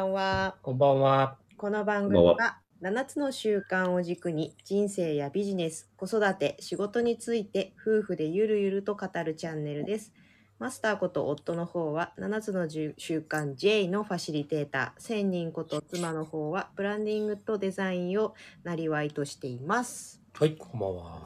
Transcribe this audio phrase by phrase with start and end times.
[0.00, 0.56] ばんは。
[0.62, 1.36] こんばんは。
[1.58, 10.14] この番組は7つの習慣を軸に人生やビジネス、子育て、仕事について夫婦でゆるゆると語るチャンネルです。
[10.58, 12.94] マスターこと夫の方は7つの習
[13.28, 20.22] 慣 J のファシリテーター、千人こと妻の方はブランディングとデザインをなりわいとしています。
[20.32, 21.22] はい、こんばんは。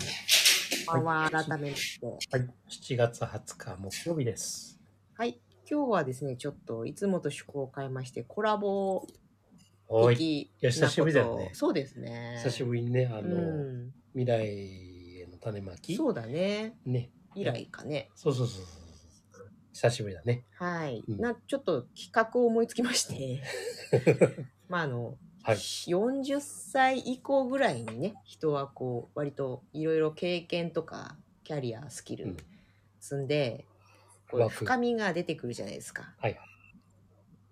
[0.87, 2.07] こんばんは、改めまして。
[2.07, 4.81] はい、7月20日木曜日です。
[5.17, 9.07] はい、今日はですね、ちょっといつもと趣向を変えまして、コラボ
[9.89, 12.41] おい、的いや久しぶりだよねそうですね。
[12.43, 15.97] 久しぶりにね、あの、うん、未来への種まき。
[15.97, 16.75] そうだね。
[16.85, 17.11] ね。
[17.35, 18.11] 以来かね。
[18.15, 18.65] そうそうそう。
[19.73, 20.45] 久しぶりだね。
[20.55, 21.03] はい。
[21.07, 23.43] うんな、ちょっと企画を思いつきまして。
[24.69, 32.37] まあ、あの、はい40歳以降ぐらいにね、人はこう、割といろいろ経験とか、キャリア、スキルうん
[33.01, 33.67] 積んで、
[34.35, 36.15] こう枠深みが出てくるじゃないですか。
[36.19, 36.39] はい。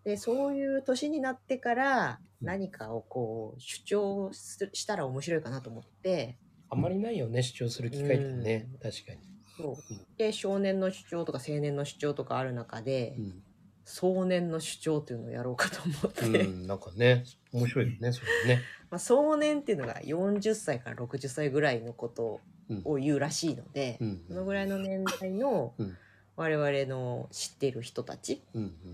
[0.04, 6.38] で、そういう年になってから、うん何かをこう、主張すしたら面白いかなと思って、
[6.68, 8.68] あんまりないよね、主張する機会ってね。
[8.82, 9.20] 確かに。
[9.56, 9.76] そう
[10.16, 13.42] で少年の主張とか青年の主張とかある中で、うん。
[13.84, 18.62] 壮年の主張っていうのをやろうかと思って、うん、なんかね、面白いよね、 それね。
[18.90, 22.82] まあ、壮年っていうのが40歳から60歳ぐらいのことうん。
[22.84, 24.24] を言うらしいので、うん。
[24.26, 25.96] そのぐらいの年代のうん
[26.42, 28.42] 我々の知っている人たち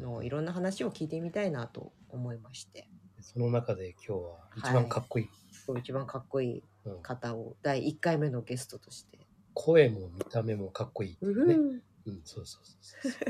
[0.03, 2.87] のいろんな話を聞いてみたいなと思いまして
[3.21, 5.29] その中で今日は一番かっこいい。
[5.67, 9.19] そう一番かっこいいうん方を第1回目のゲストとして。
[9.55, 11.55] 声も見た目もかっこいいっていうね。
[12.07, 13.23] うん、そうそうそうそう。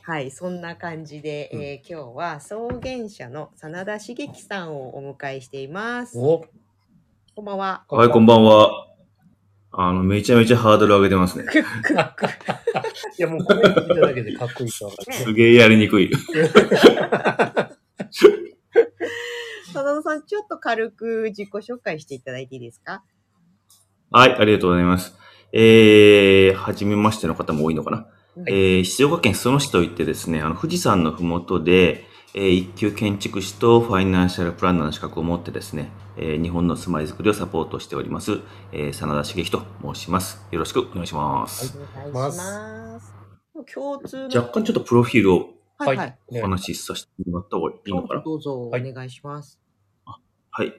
[0.02, 6.18] はい、そんな感じで、うんえー今日は草原社の真田茂樹さんをお迎えしています。
[6.18, 6.44] お
[7.34, 7.84] こんばんは。
[7.88, 8.91] はい、こんばんは。
[9.74, 11.46] あの、めちゃめちゃハードル上げてますね。
[13.18, 15.12] いや、もう声聞いただけでかっこいいと分かる。
[15.24, 16.10] すげえやりにくい。
[19.72, 23.02] 真田さん、ちょっと軽く自己紹介していただいていいですか？
[24.10, 25.14] はい、ありがとうございます。
[25.52, 28.06] えー、はじめましての方も多いのかな。
[28.36, 38.40] うんえー、静岡県裾野市といってですね、あの、富士山のふもとで、えー、一級建築士とファイナンシャルプランナーの資格を持ってですね、えー、日本の住まいづくりをサポートしております、
[38.72, 40.42] えー、真田茂樹と申します。
[40.50, 41.78] よろしくお願いします。
[42.06, 43.12] お願いします。
[43.74, 44.40] 共通の。
[44.40, 46.18] 若干ちょっとプロフィールをはいはい。
[46.28, 48.22] お話しさせてもらった方がいいのかな？
[48.22, 49.60] どうぞおはい願いします。
[50.50, 50.72] はい。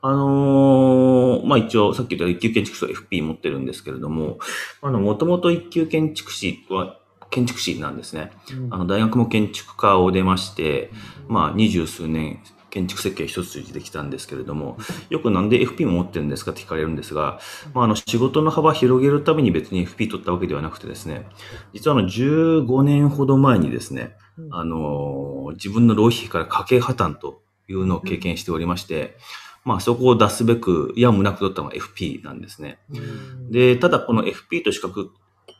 [0.00, 4.38] あのーまあ、一応、さっき言った一級建築士と FP 持ってるんですけれども、
[4.80, 6.97] あの、もともと一級建築士は、
[7.30, 8.32] 建築士なんですね。
[8.70, 10.90] あの、大学も建築家を出まして、
[11.28, 12.40] まあ、二十数年、
[12.70, 14.76] 建築設計一筋できたんですけれども、
[15.08, 17.40] よくなんで FP も持ってるんですかって聞かれるんですが、
[17.72, 21.26] まあ、あの、仕事の幅広げるために別に FP 取ったわけではなくてですね、
[21.72, 24.54] 実はあの、15年ほど前にですね、うん。
[24.54, 29.16] あのー自分の浪費から家計破綻というのを経験しておりまして、
[29.64, 32.78] まあそこを出すべくやむなく取ったのが FP なんですね。
[32.90, 33.50] うん。
[33.50, 35.10] で、ただこの FP と資格、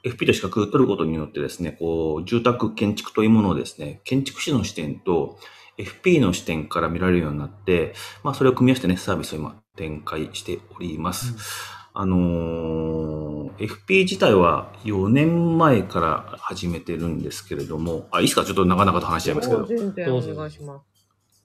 [0.05, 5.39] FP と資格を取ることによってですね、こう、住宅建築というものをですね、建築士の視点と
[5.79, 11.35] FP の視点から見られるようになって、まあそれを組み合わせてね、サービスを今展開しております。
[11.95, 19.65] あのー FP 自体は4年前から始めてるんですけれども、あ、いいですかちょっと長々と話しちゃいますけど。
[19.65, 20.85] 全然おどうぞ願いします。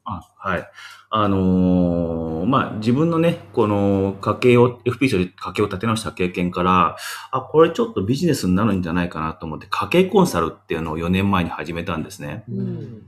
[0.06, 0.69] あはい。
[1.16, 6.97] あのーまあ、自分のね、この家計を、FP で家計を立て直した経験から、
[7.31, 12.44] あ、これちょっとビジネスになるんじゃないかなと思って、家計コンサルっていうのを4年前に始めたんですね。
[12.50, 13.03] うん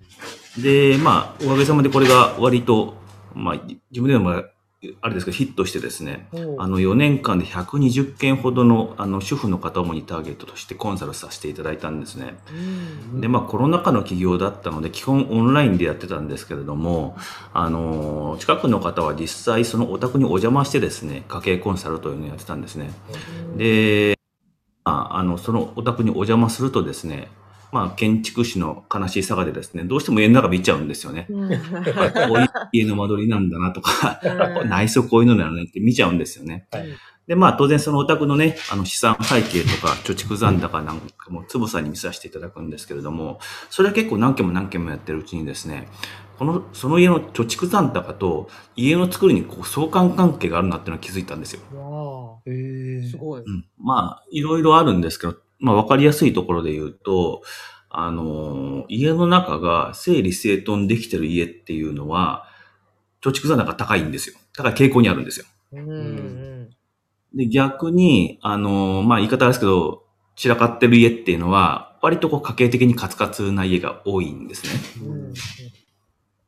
[0.61, 2.95] で、まあ、おかげさまでこれが割と、
[3.33, 3.55] まあ、
[3.91, 4.43] 自分でも
[5.01, 12.35] あれですけど、ヒットしてですね、おあの、4年間で120件ほどの、あの、主婦の方を主にターゲットとしてコンサルさせていただいたんですね。
[13.13, 17.17] うんで、まあ、コロナ禍の企業だったので、基本オンラインでやってたんですけれども、
[17.53, 22.91] あのー近くの方は実際そのお宅にお邪魔してですね、家計コンサルというのをやってたんですね。
[23.57, 24.17] で、
[24.83, 27.29] まあ、あの、そのお宅にお邪魔するとですね、
[27.75, 31.25] まあ、建築士の悲しいさがでですね、どうしても家の中見ちゃうんですよね。
[31.29, 31.59] うんこう
[32.39, 36.67] いう家の間取りなんだなとか、うん 内装こういうのだよねって見ちゃうんですよね。
[36.71, 36.85] はい
[37.27, 43.39] で、まあ当然そのお宅のね、あの資産背景とか貯蓄残高なんかもつぶさに見させていただくんですけれども、
[43.71, 45.87] それは結構何件も何件もやってるうちにですね、
[46.37, 51.61] この、その家の貯蓄残高と家の作りにこう相関関係があるなっていうのは気づいたんですよ。
[51.73, 53.41] わへえあ、すごい。
[53.41, 53.65] うん。
[53.79, 57.41] まあ、いろいろあるんですけど、まあわかりやすいところで言うと、
[57.89, 62.45] あのー家の中が整理整頓できてる家っていうのは、
[63.21, 64.37] 貯蓄残高高いんですよ。
[64.53, 65.45] 高い傾向にあるんですよ。
[65.73, 66.69] うんうん
[67.35, 70.03] で、逆に、あのーまあ、言い方ですけど、
[70.35, 74.63] 散らかってる家っていうのは、割とこう家計的にカツカツな家が多いんです
[75.01, 75.07] ね。
[75.07, 75.33] うんうん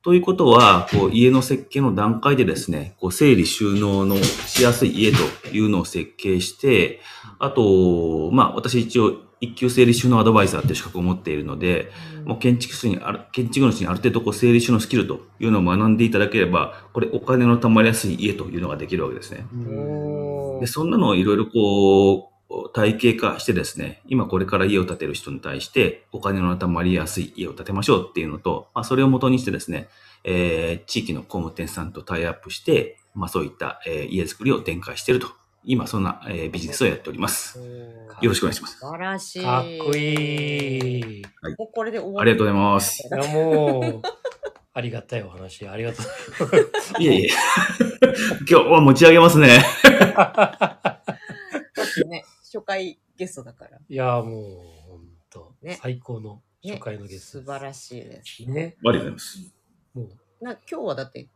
[0.07, 7.01] ということは、こう家の設計の段階でですね、こう整理収納のしやすい家というのを設計して、
[7.39, 11.91] あと、まあ私一応一級整理収納アドバイザーっていう資格を持っているので、
[12.23, 19.45] もう建築士にある、建築主にある程度こう整理収納スキルというのを学んでいただければ、これお金の貯まりやすい家というのができるわけですね。
[20.61, 22.36] で、そんなのをいろいろこう、
[22.73, 29.89] 体系化してですね、今これから家を建てる人に対して、お金の貯まりやすい家を建てましょうっていうのと、まあ、それを元にしてですね、
[30.23, 35.27] えー地域の工務店さんとタイアップして、まあ、そういった、えー家づくりを展開していると。
[35.63, 37.59] 今、そんな、えービジネスをやっております。
[38.21, 38.79] よろしくお願いします。
[38.79, 39.43] 素晴らしい。
[39.43, 41.19] かっこいい。
[41.19, 41.23] い
[41.57, 43.07] もうこれで終わありがとうございます。
[43.11, 44.01] や、もう、
[44.73, 47.03] ありがたいお話、ありがとう。
[47.03, 47.29] いえいえ。
[48.49, 49.49] 今日は持ち上げますね。
[52.05, 53.77] ね、初回ゲストだから。
[53.87, 57.39] いや、もう、ほんと、ね最高の初回のゲスト。
[57.39, 58.49] 素晴らしいです。
[58.49, 58.77] ね。
[58.85, 59.55] ありがとうございます。
[59.93, 61.27] もう、な今日はだって、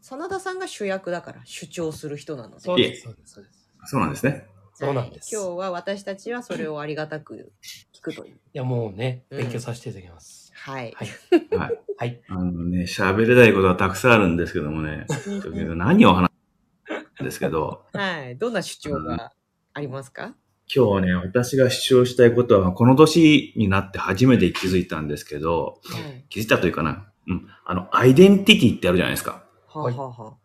[0.00, 2.60] 真田さんが主役だから、主張する人なので。
[2.60, 3.70] そうです、そうです、そうです。
[3.86, 4.46] そうなんですね。
[4.74, 5.34] そうなんです。
[5.34, 7.52] 今日は私たちはそれをありがたく
[7.92, 8.36] 聞くという。
[8.36, 10.52] いや、もうね、うん勉強させていただきます。
[10.54, 10.94] はい。
[10.96, 11.08] はい。
[11.56, 11.80] はい。
[11.98, 12.22] はい。
[12.28, 15.06] あのね、喋れないことはたくさんあるんですけども ね、
[15.74, 16.30] 何を話
[17.16, 18.38] すんですけど、はい。
[18.38, 19.32] どんな主張が
[19.74, 20.34] ありますか？
[20.72, 26.24] 今日はね、私が主張したいことは、この年になって初めて気づいたんですけど、はい。
[26.28, 29.44] 気づいたというかな、うん、あの、アイデンティティってあるじゃないですか。
[29.66, 30.36] はあ、はあは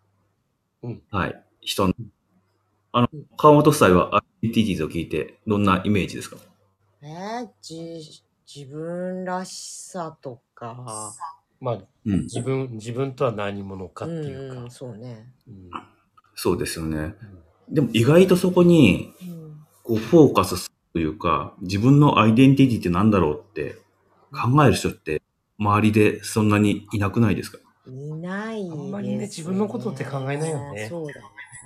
[1.11, 1.43] あ、はい。
[1.61, 1.93] 人の。
[2.91, 6.37] あの、川本夫妻はアイデンティティと聞いて、どんなイメージですか？
[7.03, 11.13] えー、じ、自分らしさとか、
[11.61, 12.21] まあ、うん。
[12.21, 14.61] 自分、自分とは何者かっていうか。
[14.61, 15.31] んん、そうね。
[15.47, 15.69] うん
[16.33, 17.13] そうですよね。
[17.69, 19.54] でも意外とそこに、うん。
[19.85, 23.75] こう、フォーカスするというか、自分のアイデンティティって何だろうって
[24.31, 25.21] 考える人って、
[25.57, 27.59] 周りでそんなにいなくないですか？
[27.87, 28.81] いないです、ね。
[28.81, 31.13] あんまりね自分のことって考えないよねそうだ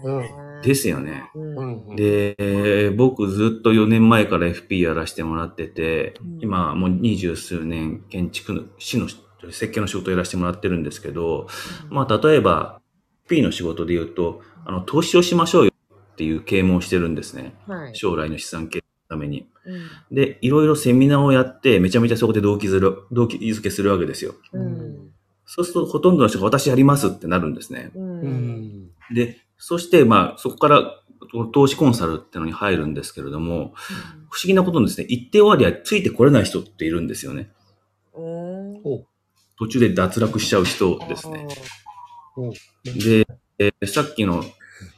[0.06, 0.30] うね。
[0.63, 1.24] ですよね。
[1.33, 1.95] うん。
[1.95, 9.07] で、えー僕ずっと4年前から FP やらせてもらってて、うん今もう二十数年建築の、市の
[9.51, 11.48] 設計の仕事をやらせてもらってるんですけど、
[11.89, 12.81] まあ例えば
[13.30, 15.69] FP の仕事で言うと、あの、投資をしましょうよ
[16.19, 17.54] っていう啓蒙をしてるんですね。
[17.69, 17.95] あ、はい。
[17.95, 19.48] 将来の資産形成のために。
[19.66, 20.16] うん。
[20.16, 24.36] で、いろいろセミナーをやって、めちゃめちゃそこで動機づる、動機づけするわけですよ。
[24.51, 25.12] うん。
[25.45, 27.92] そうすると、ほとんどの人が私やりますってなるんですね。
[27.95, 28.00] う。
[28.01, 28.89] うんん。
[29.13, 31.01] で、そして、まあ、そこから、
[31.54, 33.74] 投資コンサルってのに入るんですけれども、
[34.30, 37.50] 不思議なことにですね、一定終わりはついてこれない人っているんですよね。
[38.13, 38.75] うん。
[38.83, 39.06] お
[39.57, 41.48] 途中で脱落しちゃう人ですね。
[42.36, 42.51] お
[42.83, 43.25] で、
[43.60, 44.44] えーさっきの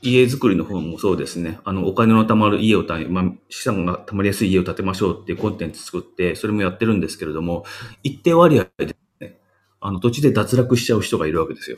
[0.01, 1.60] 家づくりの方もそうですね。
[1.63, 7.66] あの、お金の貯まる家を建て、まあ、資産が貯まりやすい家を建てましょうっていうコンテンツ作って、それもやってるんですけれども、
[8.04, 9.39] 一定割合で、ね、
[9.80, 11.78] あの、途中で脱落しちゃう人がいるわけですよ。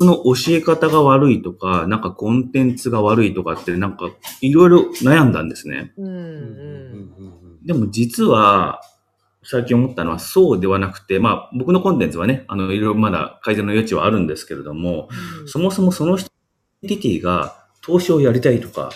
[0.00, 4.10] その教え方が悪いとか、なんかコンテンツが悪いとかって、なんか、
[4.40, 5.92] いろいろ悩んだんですね。
[7.64, 8.80] でも実は、
[9.44, 15.08] 最近思ったのはそうではなくて、まあ僕のコンテンツはね、あの、いろいろまだ改善の余地はあるんですけれども、
[15.46, 16.30] そもそもその人、
[16.82, 18.90] アイデンティティが投資をやりたいとか、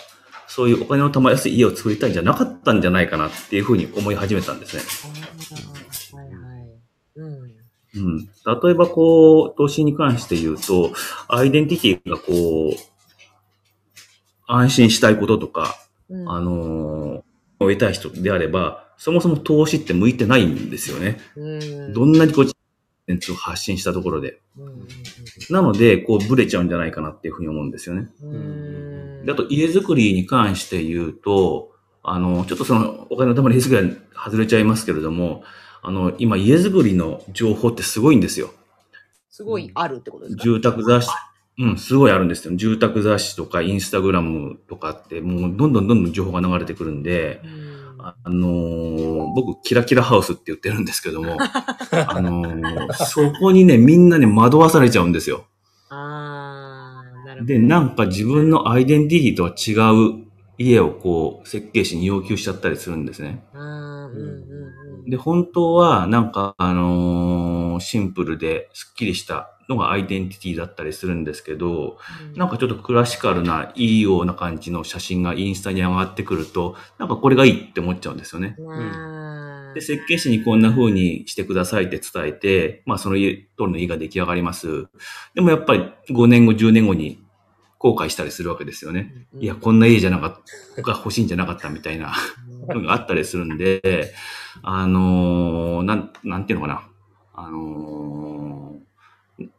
[0.46, 4.82] そういうお金の貯まりやすい家を作りたいんじゃなかったんじゃないかなっていうふうに思い始めたんですね。
[4.82, 6.70] あーはいはい。
[7.16, 7.58] うん。
[7.94, 8.26] うん。
[8.26, 10.92] 例えばこう、投資に関して言うと、
[11.28, 12.76] アイデンティティがこう、
[14.46, 15.76] 安心したいこととか、
[16.08, 21.20] うんあのー得たい人であれば、そもそも投資って向いてないんですよね。
[21.36, 21.92] うん。
[21.92, 22.46] どんなにこう、
[23.34, 24.40] 発信したところで。
[24.58, 24.86] うん
[25.50, 28.08] なので、こう、ブレちゃうんじゃないかなっていうふうに思うんですよね。
[29.30, 31.72] あと、家づくりに関して言うと、
[32.02, 35.42] あの、ちょっとその、お金のために家づくりは外れちゃいますけれども、
[35.80, 38.50] あの、今、家づくりの情報ってすごいんですよ。
[39.30, 40.42] すごいあるってことですか？
[40.42, 41.10] 住宅雑誌、
[41.58, 42.54] うん、すごいあるんですよ。
[42.56, 47.68] 住宅雑誌とか、インスタグラムとかって、もう、どんどんどんどん情報が流れてくるんで、うん
[48.00, 51.36] あのー僕、キラキラハウスって言ってるんですけども、
[52.06, 55.46] あのーそこにね、みんなね、惑わされちゃうんですよ。
[55.88, 57.52] ああ、なるほど。
[57.52, 59.72] で、なんか自分のアイデンティティとは違
[60.22, 60.27] う
[60.58, 63.44] 家をこう、設計士に要求しちゃったりするんですね。
[65.06, 71.98] で、本当は、なんか、あのーシンプルで、スッキリしたのがアイデンティティだったりするんですけど、
[72.32, 72.38] うん。
[72.38, 78.56] なんかちょっとクラシカルな、いいような感じの写真がインスタに上がってくると、なんかこれがいいって思っちゃうんですよね。
[78.68, 84.88] あで、設計士にこんな風にしてくださいって伝えて、まあその家、通りの家が出来上がります。
[85.34, 87.22] でもやっぱり5年後、10年後に
[87.78, 89.26] 後悔したりするわけですよね。
[89.38, 90.40] いや、こんな家じゃなかっ
[90.76, 92.12] た、が欲しいんじゃなかったみたいな
[92.68, 94.12] のがあったりするんで、
[94.62, 96.88] あのーなん、なんていうのかな。
[97.34, 98.58] あのー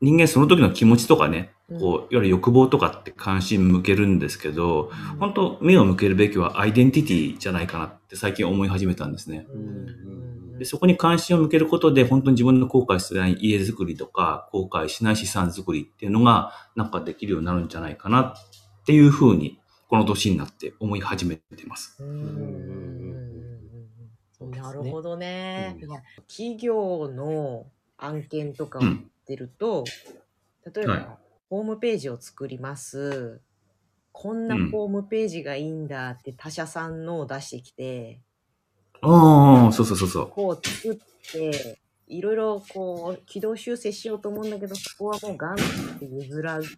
[0.01, 9.45] 人間その時の気持ちとかね、うんこう、いわゆる欲望とかって関心向けるんですけど、本当目を向けるべきはアイデンティティじゃないかなって最近思い始めたんですね。
[9.53, 21.97] うんでそこに関心を向けることで、本当に自分の後悔しない家づくりとか、後悔しない資産づくりっていうのが、なんかできるようになるんじゃないかなっていうふうに、この年になって思い始めてます。
[22.03, 22.35] うんうんうんう
[23.15, 23.29] ん
[24.37, 25.77] そうですねなるほどね。
[25.81, 25.89] うん
[26.27, 27.65] 企業の
[27.97, 29.11] 案件とかをやっうん。
[29.25, 29.83] てると、
[30.73, 31.07] 例えば、はい
[31.49, 33.41] ホームページを作ります。
[34.11, 38.21] こんなうんホームページがいいんだって他社さんのを出してきて、
[39.01, 40.27] ああ、そうそうそうそう。
[40.29, 40.97] こう作っ
[41.31, 45.57] て、いろいろこう軌道修正しようと思うんだけど、そこはもうガンっ
[45.99, 46.75] て譲らず、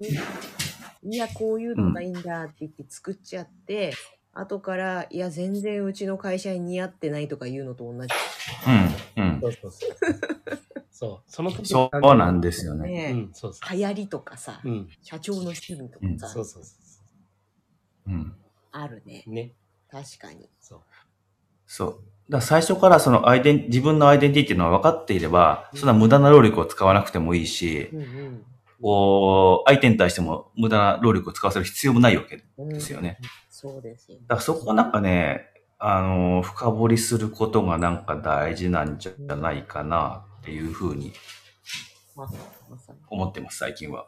[1.03, 3.93] いや、こういうのがいいんだって言って作っちゃって、
[4.33, 8.13] 後から、いや、全然うちの会社に似合ってないとか言うのと同じ。
[9.17, 9.47] うん、うんそ。
[9.47, 9.91] うそうそう。
[10.91, 11.31] そう。
[11.31, 12.89] その時そうなんですよね。
[12.89, 14.69] ね、うん、そうそ流行りとかさ、う。
[14.69, 14.89] うん。
[15.01, 16.71] 社長の趣味とうんかさ、そうそうそ
[18.07, 18.35] うん。
[18.71, 19.31] あるねう。。
[19.31, 19.53] ね。
[19.89, 20.49] 確かに。
[20.61, 20.81] そう。
[21.65, 22.03] そう。
[22.29, 28.45] だ最初からそのアイデン、自分のアイデンティティっていうのは分かっていれば、そんな無駄な労力を使わなくてもいいし、うん
[28.81, 32.43] こう、相手に対しても無駄な労力を使わせる必要もないわけ。
[32.57, 32.69] うん。
[32.69, 33.19] ですよね。
[33.49, 34.25] そうですよね。
[34.27, 35.45] だからそこはなんかね、
[35.77, 41.13] あの、深掘りすることがなんか大事なんじゃないかなっていうふうに。
[43.09, 44.07] 思ってます、最近は。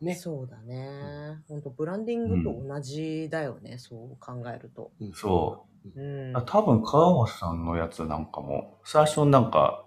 [0.00, 0.14] ね。
[0.14, 1.42] そうだね。
[1.48, 4.92] 本当ブランディングと同じだよね、そう考えると。
[5.00, 5.73] うんそう。
[5.96, 6.32] うん。
[6.46, 9.84] 多分、川松さんのやつなんかも、最初なんか、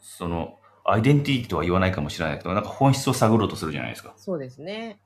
[0.00, 4.14] その、アイデンティティとは言わないかもしれないけど、なんか本質を探ろうとするじゃないですか。
[4.16, 5.00] そうですね。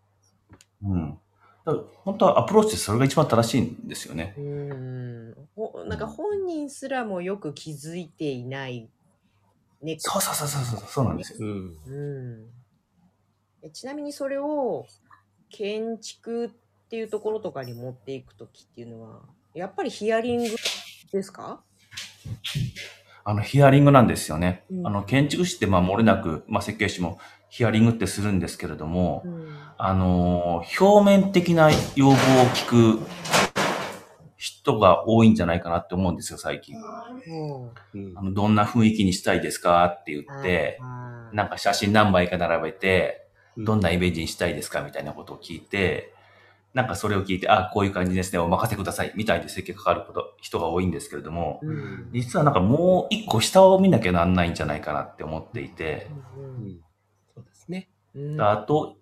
[0.83, 1.18] うん。
[1.64, 4.35] だから本当はアプローチってそれが一番正しいんですよね。
[4.38, 5.49] うん。
[5.54, 8.88] ほなんか本人すらもよく気づいていない、
[9.83, 9.97] ね。
[9.99, 11.38] そうそうそうそうそう、そうなんですよ。
[11.40, 11.76] うん。
[11.87, 12.50] うん。
[13.62, 14.87] えちなみにそれを
[15.50, 16.50] 建築っ
[16.88, 19.23] ていうところとかに持っていくときっていうのは、
[19.56, 20.50] やっぱりヒアリング
[21.10, 21.62] ですか？
[23.25, 24.64] あの、ヒアリングなんですよね。
[24.70, 24.86] うん。
[24.86, 29.46] あの、建築士って、まあ、漏れなく、まあ、設計士もヒアリングってするんですけれども、うん。
[29.78, 32.16] あのー表面的な要望を
[32.54, 33.06] 聞く
[34.36, 36.75] 人が多いんじゃないかなって思うんですよ、最近。
[37.34, 38.12] もうん。
[38.14, 40.82] あの、どんな雰囲気にしたいですかって言うって、
[41.32, 43.64] なんか写真何枚か並べて、うん。
[43.64, 46.12] どんなイメージにしたいですかみたいなことを聞いて、
[46.76, 56.06] なんかそれを聞いて、あ、こういう感じですね、お任せください、みたいで設計かかること、人が多いんですけれども、うん実はなんかもう一個下を見なきゃなんないんじゃないかなって思っていて、
[56.37, 56.80] ううんん
[57.35, 57.88] そうですね。
[58.14, 58.99] うんあと、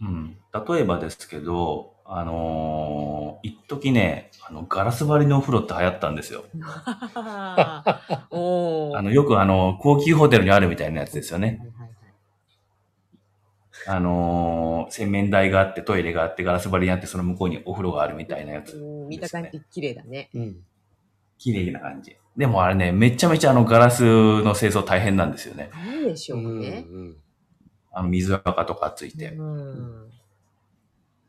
[0.00, 0.38] うん、
[0.68, 6.44] 例えばですけど、あのー一時ね、あの、ガラス張りのお風呂って流行ったんですよ。
[8.94, 11.60] あの、よくあの、高級ホテルにあるみたいなやつですよね。
[13.86, 18.76] あのー洗面台があって、トイレがあって、ガラス張りにあって、その向こうにお風呂があるみたいなやつ。
[18.76, 20.30] うん見た感じ綺麗だね。
[20.34, 20.56] うん。
[21.38, 22.16] 綺麗な感じ。
[22.36, 24.02] でもあれね、めちゃめちゃあの、ガラス
[24.42, 25.70] の清掃大変なんですよね。
[25.72, 26.86] なんでしょうね。
[26.88, 27.16] うん
[27.94, 29.28] あの、水垢とかついて。
[29.32, 30.12] うん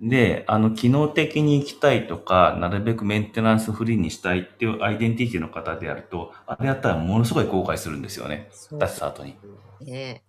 [0.01, 8.49] で、あの、機能的に行きたいとか、なるべくメンテナンスフリーにしたいっていうアイデンティティの方であると、あれやったらものすごい後悔するんですよね。
[8.71, 9.37] 出した後に。
[9.81, 10.23] ね。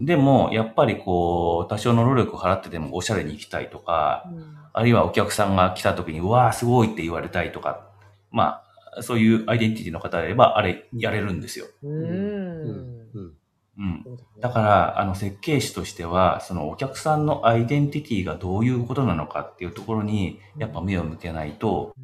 [0.00, 4.30] でも、やっぱりこう、多少の労力を払ってでもおしゃれに行きたいとか、
[4.72, 7.86] あるいはお客さんが来た時に、うわーすごいって言われたいとか、
[8.30, 8.62] ま
[8.96, 11.66] あ、そういうアイデンティティの方であれば、あれ、やれるんですよ。
[11.82, 11.88] う。
[11.88, 13.10] うんん。
[13.14, 13.34] うん。
[13.76, 14.06] うん。
[14.40, 21.94] だから、あの、設計士としては、そのお客さんのアイデンティティがどういうことなのかっていうところに、やっぱ目を向けないと、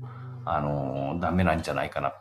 [0.44, 2.14] あのーダメなんじゃないかな。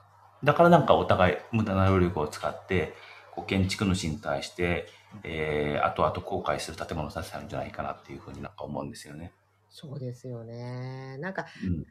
[0.43, 2.93] だからなんかお互い無駄な労力を使って、
[3.41, 4.87] 建築主に対して、
[5.23, 9.31] えー、後々後悔する建物を建てたんじゃないかなっていうふうになんか思うんですよね。
[9.69, 11.17] そうですよね。
[11.19, 11.85] なんか、うん。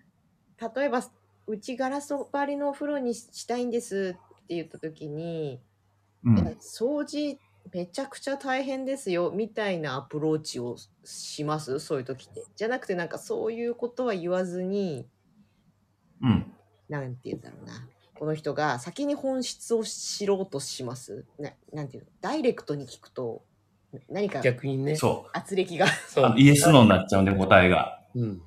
[0.75, 1.02] 例えば、
[1.47, 5.61] うちガラス張りのお風呂にしたいんですって言った時に、
[6.25, 6.38] うん。
[6.38, 7.38] え掃除
[7.73, 11.81] めちゃくちゃ大変ですよみたいなアプローチをします？
[11.81, 12.43] そういう時って。
[12.57, 15.07] じゃなくてなんかそういうことは言わずに、
[16.23, 16.52] うん。
[16.88, 17.87] なんて言うんだろうな。
[18.18, 21.25] この人が先に本質を知ろうとします。
[21.38, 22.08] ななんていうの？
[22.20, 23.42] ダイレクトに聞くと
[24.10, 24.96] 何か逆にね。
[24.96, 25.30] そう。
[25.32, 25.87] 圧力が。
[26.08, 26.34] そう。
[26.37, 28.00] イエスノーになっちゃうんで答えが。
[28.14, 28.42] うん。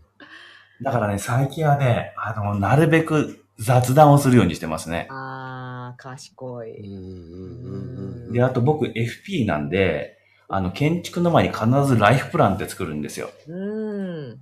[0.82, 5.08] だからね、最近はね、あの、なるべく雑談をするようにしてますね。
[5.10, 6.68] あー、賢うん。
[6.68, 6.72] い。
[6.72, 8.28] うん。
[8.28, 8.34] うん。
[8.34, 10.18] で、あと僕 FP なんで、
[10.50, 13.30] あの、建築の前に必ずライフプランって作るんですよ。
[13.48, 14.40] うーん。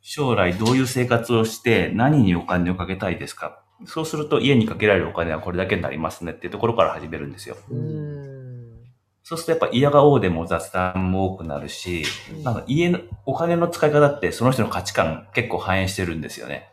[0.00, 7.56] 将来どういう生活をして何にお金をかけたいですかそうすると家にかけられるお金はこれだけになりますねっていうところから始めるんですよ。
[9.22, 12.04] そうするとやっぱ嫌が王でも雑談も多くなるし、
[12.42, 16.68] なんか家の、お金の使い方ってその人の価値観結構反映してるんですよね。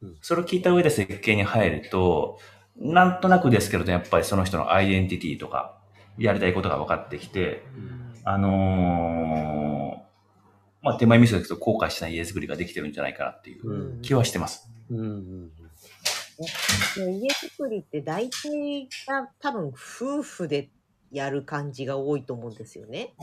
[0.00, 0.16] うん。
[0.22, 2.38] それを聞いた上で設計に入ると、
[2.76, 5.78] なんとなくですけれど、やっぱりその人のアイデンティティとか、
[6.16, 7.62] やりたいことが分かってきて、
[8.24, 10.08] あのー
[10.82, 14.70] まあ、手前味噌ですけど、後悔しない家づくりができてるんじゃないかなっていううん気はしてます。
[14.90, 15.52] うんうん
[16.96, 20.70] で家作りって大体が多分夫婦で
[21.10, 23.14] やる感じが多いと思うんですよね。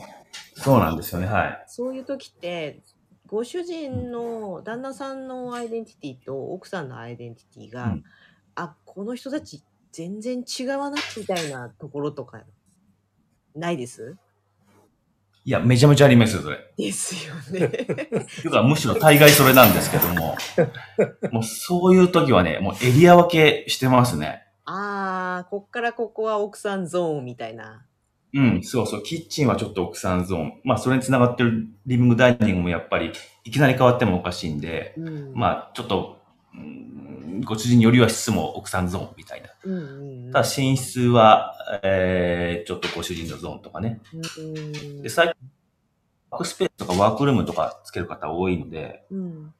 [0.54, 1.64] そうなんですよね、はい。
[1.66, 2.82] そういう時って、
[3.26, 8.04] ご主人の旦那さんのアイデンティティと奥さんのアイデンティティが、うん
[8.54, 12.42] あ、この人たち全然違わなみたいなところとか、
[13.54, 14.16] ないです？
[15.46, 16.58] いや、めちゃめちゃありますよ、それ。
[16.76, 17.68] ですよね。
[18.42, 20.36] というか、むしろ大概それなんですけども、
[21.30, 24.42] もうそういう時はね、もうエリア分けしてますね。
[24.64, 27.84] あー、こっからここは奥さんゾーンみたいな。
[28.34, 29.02] うん、そうそう。
[29.04, 30.60] キッチンはちょっと奥さんゾーン。
[30.64, 33.12] まあ、それにつながってるリビングダイニングもやっぱり、
[33.44, 36.25] いきなり変わってもおかしいんで、うん、まあ、ちょっと、うん
[37.44, 39.48] ご主人よりは室も奥さんゾーンみたいな。
[39.64, 44.00] うんうんうん、ただ、寝室は、えー、ちょっとご主人のゾーンとかね。
[44.38, 45.34] うんで、最近、
[46.30, 49.54] ワークスペースとかワークルームとかつける方多いので、うん、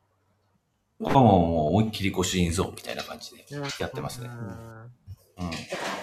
[1.03, 3.45] ここはもうもう思いっきりご主人ゾーンみたいな感じで
[3.79, 4.29] やってますね。
[4.31, 4.87] あ
[5.39, 5.51] うん。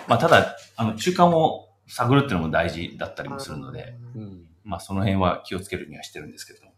[0.08, 6.73] まあ、ただ、あの、中間を探るっていうのも大事だったりもするので、ーうんまあ、その辺は気をつけるにはしてるんですけれども。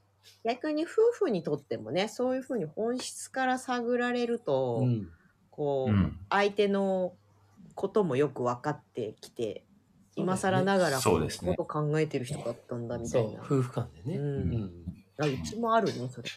[0.46, 5.10] 逆に夫婦にとってもねそういうふうに本質から探られると、うん
[5.56, 6.20] こう、うん。
[6.30, 7.14] 相手の
[7.76, 9.64] こともよく分かってきて、
[10.16, 13.40] 今更ながらそうですねこのこと考えてる人だったんだみたそいうな。
[13.42, 14.72] 夫婦間でねううんん
[15.18, 16.30] あうちもあるねそれ。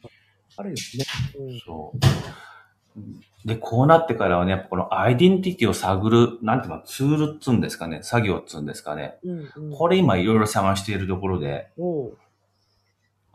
[0.56, 1.04] あるよね
[1.38, 3.48] うんそう。
[3.48, 9.18] で、こうなってからはね、やっぱこのアイデンティティを探る、なんていうの、ツールっつうんですかね、作業っつうんですかね。
[9.24, 12.18] うんうん、これ今いろいろ探しているところで、おう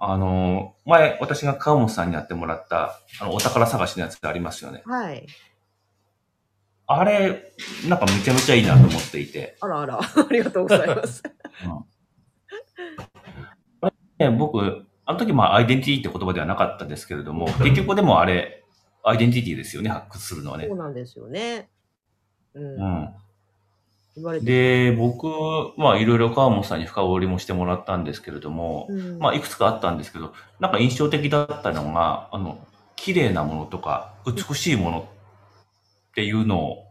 [0.05, 4.83] あの、前私が川本さんにやってもらった、あの、お宝探しのやつがありますよね。
[4.85, 5.25] はい。
[6.87, 7.53] あれ、
[7.87, 9.55] なんかめちゃめちゃいいなと思っていて。
[9.61, 11.23] あらあら、 ありがとうございます。
[14.19, 18.65] ね、僕、あの時まあアイデンティティって言葉ではなかったですけれども、結局でもあれ、
[19.03, 20.77] アイデンティティですよね、発掘するのはねそう。
[20.77, 21.69] なんですよね。
[22.53, 22.63] うん。
[22.63, 23.15] うん。
[24.15, 24.45] 言われて。
[24.45, 25.27] で、僕、
[25.77, 34.99] まあいろいろ川本さんに深掘りもしてもらったんですけれども、うん、まあいくつかあったんですけど、なんか印象的だったのが、あの、綺麗なものとか美しいもの
[36.11, 36.83] っていうのを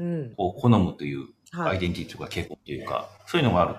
[0.00, 0.34] うん。
[0.36, 1.70] こう好むというはい。
[1.70, 3.74] アイデンティティとか傾向というか、そういうのがある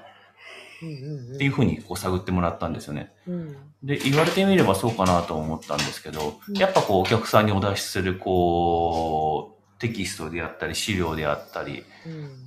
[1.36, 3.12] っていうふうにこう探ってもらったんですよね。
[3.28, 3.56] うん。
[3.84, 12.41] で、言われてみればそうかなと思ったんですけど、うんやっぱこうお客さんにお出しするこう、テキストであったり資料であったりうん。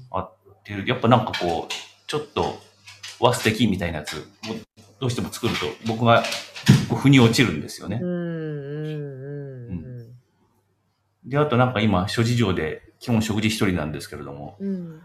[0.65, 1.73] っていう、やっぱなんかこう、
[2.07, 2.59] ちょっと
[3.21, 4.17] 和素敵みたいなやつ、
[4.47, 4.55] も
[4.99, 6.23] どうしても作ると僕が
[6.89, 8.09] こう腑に落ちるんですよねうん。
[8.09, 9.69] うん。
[9.69, 10.15] うん。
[11.27, 15.03] で、あとなんか今諸事情で基本食事一人なんですけれども、うん。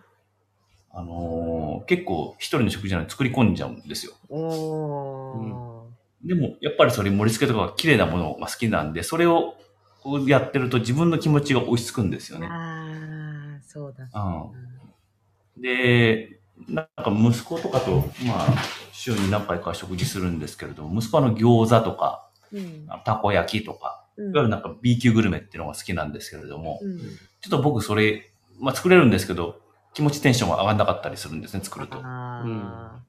[0.92, 4.14] あのー結構一人の食事なのに作り込んじゃうんですよ。
[4.30, 6.28] おー。
[6.28, 9.56] でも、やっぱりそれ盛り付けとかが綺麗なものが好きなんで、それを
[10.02, 12.48] こうやってると自分の気持ちが落ち着くんですよね。
[12.48, 14.10] ああ、そうだ。
[14.14, 15.62] うん。
[15.62, 18.48] で、なんか息子とかと、まあ、
[18.92, 22.88] 週に何回か食事するんですけれども、息子はあの餃子とか、うん。
[23.06, 27.00] たこ焼きとか、うんいわゆるなんか B 級グルメっていうのが好きなんですけれども、うん。
[27.00, 29.62] ちょっと僕それ、まあ作れるんですけど、
[29.94, 31.98] 気持ちテンションが上がんなかったりするんですね、作ると。
[31.98, 33.00] あ、あ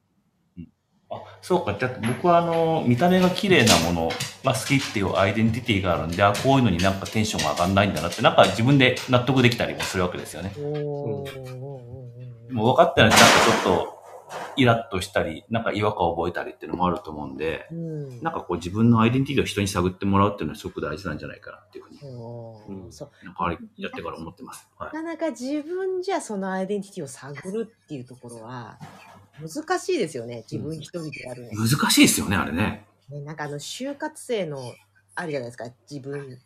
[1.41, 1.75] そうか。
[1.79, 4.09] じゃあ僕はあの、見た目が綺麗なもの
[4.43, 10.53] が好きっていうアイデンティティがあるんで、あ、こういうのになんかテンションが上がんないんだなって、なんか自分で納得できたりもするわけですよね。
[10.57, 11.25] も
[12.63, 13.25] う分かってないとなんか
[13.63, 14.01] ちょっと、
[14.55, 18.21] イラッとしたり、なんか違和感を覚えたりっていうのもあると思うんで、うん。
[18.21, 22.89] なんかこう自分のアイデンティティを人に探ってもらうっていうのはすごく大事なんじゃないかなっていうふうに、うん。
[22.89, 24.67] なんかあれやってから思ってます。
[24.77, 24.85] は。
[24.85, 28.77] ないかなか自分じゃそのアイデンティティを探るっていうところは
[29.41, 30.43] 難しいですよね。
[30.49, 31.67] 自分一人でやるの。
[31.67, 32.85] 難しいですよね、あれね。
[33.09, 34.73] ね、なんかあの就活生の
[35.15, 35.65] あるじゃないですか。
[35.89, 36.39] 自分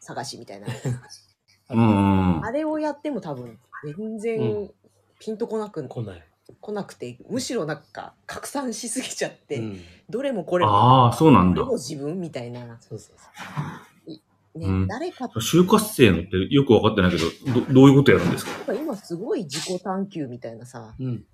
[0.00, 0.66] 探しみたいな。
[1.70, 2.44] うんうん。
[2.44, 4.70] あれをやっても多分全然
[5.18, 6.24] ピンとこなく、来ない。
[6.60, 12.64] 来なくて、むしろなんか拡散しすぎちゃって、うんどれもこれも、ああ、そうなんだ自分みたいな。
[12.64, 14.16] ね、そうそうそう。
[14.58, 18.66] うん誰かと就活生のってよく分かってないけど、どどういうことやるんですか？
[18.66, 21.24] か今すごい自己探求みたいなさ、うん。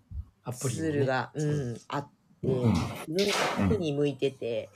[0.45, 2.09] アプリツールが、そううん、あって、
[2.43, 2.75] うん
[3.07, 4.69] 自分がに向いてて、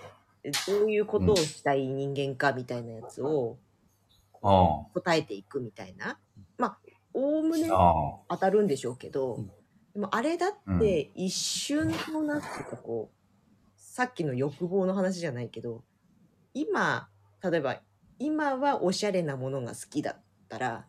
[0.69, 3.59] どういうことをしたい人間かみたいなやつを、
[4.41, 6.19] 答えていくみたいな。
[6.59, 6.79] まあ、
[7.13, 7.69] おおむね。
[7.69, 9.51] 当たるんでしょうけど、うん
[9.97, 13.17] でもあれだって一瞬のなんていうかこう、
[13.79, 15.85] さっきの欲望の話じゃないけど、
[16.53, 17.09] 今、
[17.43, 17.81] 例えば、
[18.19, 20.85] 今はおしゃれなものが好きだったら、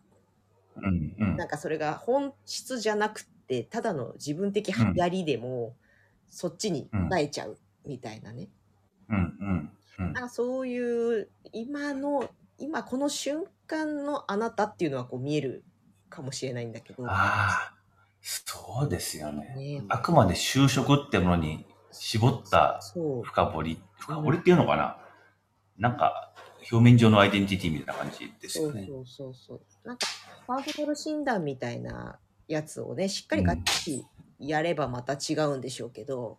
[0.76, 1.48] うんうんなん。
[1.48, 5.74] かそれが本質じゃなくて、ただの自分的流行りでも、
[6.28, 8.48] そっちに答えちゃうみたいなね。
[9.08, 15.64] うんうんそういう、今の、今この瞬間のあなたっていうのはこう見える
[16.08, 17.74] かもしれないんだけど、ああ、
[18.20, 19.54] そうですよね。
[19.56, 22.80] ね、あくまで就職ってものに絞った。
[23.24, 24.98] 深掘り、深掘りっていうのかな
[25.78, 26.32] なんか、
[26.70, 28.86] 表面上のアイデンティティみたいな感じですよね。
[28.86, 29.88] そうそうそうそう。
[29.88, 30.06] なんか、
[30.46, 34.06] パーソナル診断みたいなやつをね、しっかりがっちり
[34.38, 36.38] やればまた違うんでしょうけど、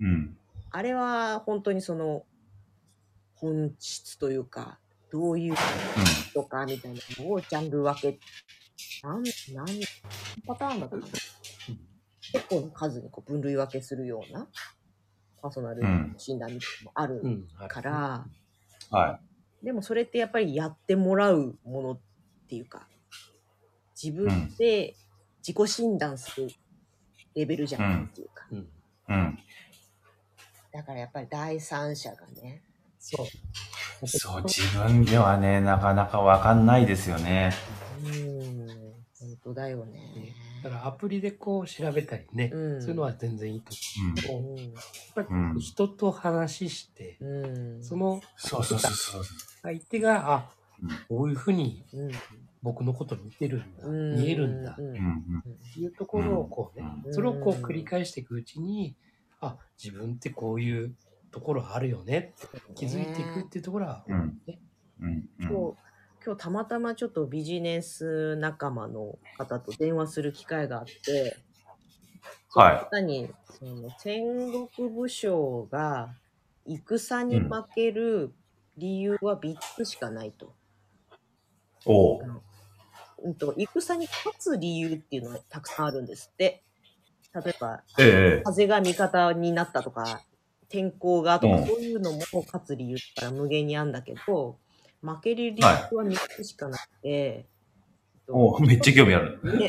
[0.00, 0.36] うん。
[0.70, 2.24] あれは本当にその、
[3.34, 4.78] 本質というか、
[5.10, 5.54] どういう
[6.32, 8.18] とかみたいなのをジャンル分け、
[9.02, 9.22] なん、
[9.54, 9.82] 何
[10.46, 11.08] パターンだったかな。
[12.32, 14.48] 結構の数にこう分類分けするような
[15.40, 17.48] パーソナルうん診断みたいなのもあるうん。
[17.58, 18.26] あるから、
[18.90, 19.20] は
[19.62, 22.00] でもそれってやっぱりやってもらうものっ
[22.48, 22.88] ていうか、
[24.02, 24.94] 自分で
[25.46, 26.48] 自己診断する
[27.34, 28.46] レベルじゃないっていうか。
[28.50, 28.58] うん。
[28.58, 28.64] い。
[29.08, 29.38] うん。
[30.72, 32.62] だからやっぱり第三者がね、
[32.98, 33.22] そ
[34.02, 34.08] う。
[34.08, 37.52] そう、自分ではね、なかなかわかんないですよね。
[38.02, 38.66] うーん、
[39.20, 40.34] 本当だよね。
[40.62, 43.70] だからアプリでこう調べたりね、うんそういうのは全然いいと
[44.30, 44.40] うん。
[44.40, 44.54] 思う。
[44.54, 44.72] うやっ
[45.14, 47.24] ぱりうん人と話して、ん。
[47.24, 47.84] うん。
[47.84, 49.24] そのそうそうそうそう。
[49.62, 50.50] 相手が、あ
[50.82, 52.10] うん、こういうふうにうん、
[52.64, 54.16] 僕のこと見てるんだ、うん。
[54.16, 54.86] 見えるんだ、うん。
[54.86, 55.40] うんうん。
[55.40, 58.96] っていうところをこうね、うんそれをこう繰り返していくうちに、
[59.40, 60.96] あ、自分ってこういう
[61.30, 64.40] ところあるよねって気づいていくっていうところは、うん。
[64.46, 64.60] ね、
[65.00, 65.24] うんうん。
[65.38, 65.76] 今日、
[66.24, 71.36] 今日たまたまちょっとビジネス仲間の方と電話する機会があって、
[72.54, 72.78] はい。
[72.78, 74.22] その方に、その戦
[74.68, 76.14] 国武将が
[76.64, 78.34] 戦に負ける
[78.76, 80.54] 理由は3つしかないと。
[81.86, 82.18] お
[83.24, 83.28] う。
[83.28, 86.62] うんと、戦に勝つ理由っていうのはたくさんあるんですって。
[87.34, 88.42] 例えば、ええ。
[88.44, 90.22] 風が味方になったとか、
[90.68, 94.58] 天候がとか、うんそういうのも勝つ理由から無限にあるんだけど、
[95.02, 97.46] 負ける理由は3つしかなくて、
[98.28, 99.38] おうめっちゃ興味ある。
[99.58, 99.68] ね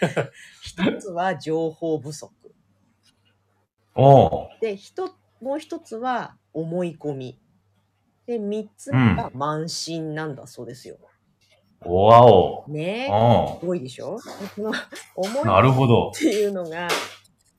[0.62, 2.32] 一つは情報不足。
[3.94, 4.48] おう。
[4.60, 7.38] で、一もう一つは思い込み。
[8.26, 10.96] で、三つ目が慢心なんだそうですよ。
[11.02, 11.09] お
[11.80, 12.64] わお。
[12.68, 13.10] ねえ。
[13.10, 14.18] お多いでしょ？
[14.54, 14.72] この
[15.16, 15.46] 思いう。
[15.46, 16.18] なるほどっ。
[16.18, 16.88] ていうのが、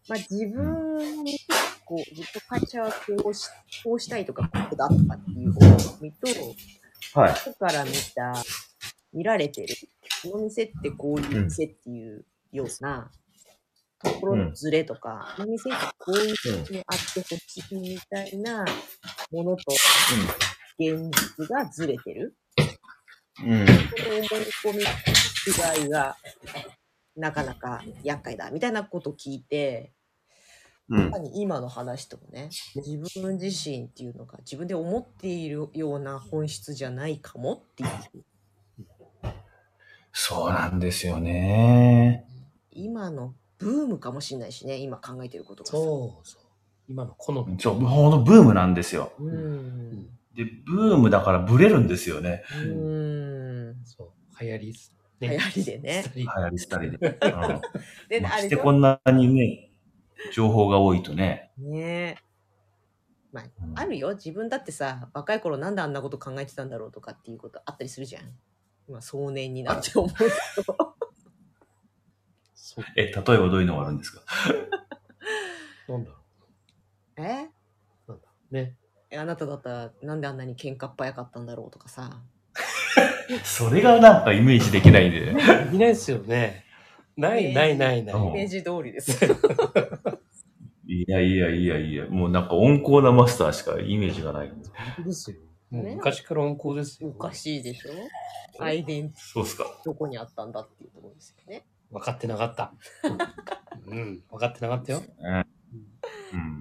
[0.07, 1.39] まあ、自分に
[1.85, 3.47] こう、ずっと会社はこうし
[3.83, 7.35] こうしたいとか、こうだとかっていう思いと、はい。
[7.35, 8.33] 外から見た、
[9.13, 9.75] 見られてる、
[10.23, 13.09] この店ってこういう店っていうような、
[14.03, 18.65] ところのズレとか、この店ってこういう人にあってほしいみたいな
[19.31, 19.63] ものと
[20.79, 22.35] 現実がずれてる。
[23.39, 23.65] うん。
[23.65, 23.71] こ
[24.09, 24.27] の思い
[24.63, 26.17] 込み違いが
[27.15, 29.93] なかなか厄介だみたいなことを聞いて、
[30.89, 31.19] うんまさ。
[31.19, 37.89] に今の話ともね、自分自身っていうのが自分で思っているような本質じゃないかもっていう、
[40.11, 42.25] そうなんですよね。
[42.71, 45.77] 今のブームかもしれないしね、今考えてることがさ。
[45.77, 46.41] そうそう。
[46.89, 47.57] 今の好み。
[47.59, 49.13] そう、ほんとブームなんですよ。
[49.19, 49.25] う。
[49.25, 50.09] うん。
[50.35, 52.43] で、ブームだからブレるんですよね。
[52.49, 52.57] う
[53.73, 53.81] ん。
[53.85, 54.43] そう。
[54.43, 54.73] 流行り、
[55.21, 56.03] 流行りでね。
[56.15, 57.19] 流流行り廃り で。
[57.21, 57.61] うん
[58.09, 59.71] で、ましあしょてこんなにね、
[60.33, 61.51] 情報が多いとね。
[61.57, 62.17] ね
[63.31, 64.13] まあ、うんあるよ。
[64.15, 68.37] 自分だってさ、若い頃なんであんなこと考えてたんだろうとかっていうことあったりするじゃん。
[68.87, 70.11] 今、壮年になって思 う。
[72.95, 74.21] え、例えばどういうのがあるんですか？
[75.87, 76.17] なんだろ
[77.17, 77.51] え？
[78.07, 78.11] う。
[78.11, 78.77] なんだろうね。
[79.11, 81.71] えあなただったらなんであんなに喧嘩っ早かったんだろう？
[81.71, 82.21] とかさ。
[83.43, 85.19] それがなんかイメージできないんで。
[85.21, 86.65] できないですよね。
[87.17, 88.15] ない、ない、ない、ない。
[88.15, 89.35] うんイメージ通りですよ。
[90.87, 94.49] いやいやいやいや、もうなんか温厚なマスターしかイメージがない。
[94.49, 94.61] 本
[94.97, 95.37] 当ですよ。
[95.69, 97.09] もうね昔から温厚ですよ。
[97.09, 98.63] おかしいでしょ？
[98.63, 99.63] アイデンティテそうっすか。
[99.63, 101.65] ィどこにあったんだっていうところですよね。
[101.91, 102.73] 分かってなかった。
[103.87, 105.03] うん、分かってなかったよ。
[105.19, 105.35] うん。
[105.35, 106.60] うん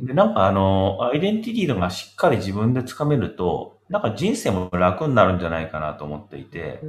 [0.00, 6.86] ね、で、なんかあの、アイデンティティがしっかり自分でつかめると、なんか人生も楽になるんじゃないかなと思っていて、う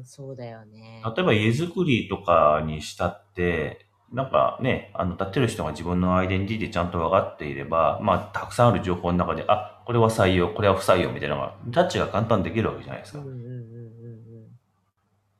[0.00, 1.02] ん、そうだよね。
[1.04, 13.18] 例えば家づくりとかにしたって、なんかね、あの、立ってる人が自分のアイデンティティちゃんと分かっていれば、まあ、たくさんある情報の中で、あ、これは採用、これは不採用みたいなのが、ジャッジが簡単にできるわけじゃないですか。
[13.18, 13.66] うんうんうんうん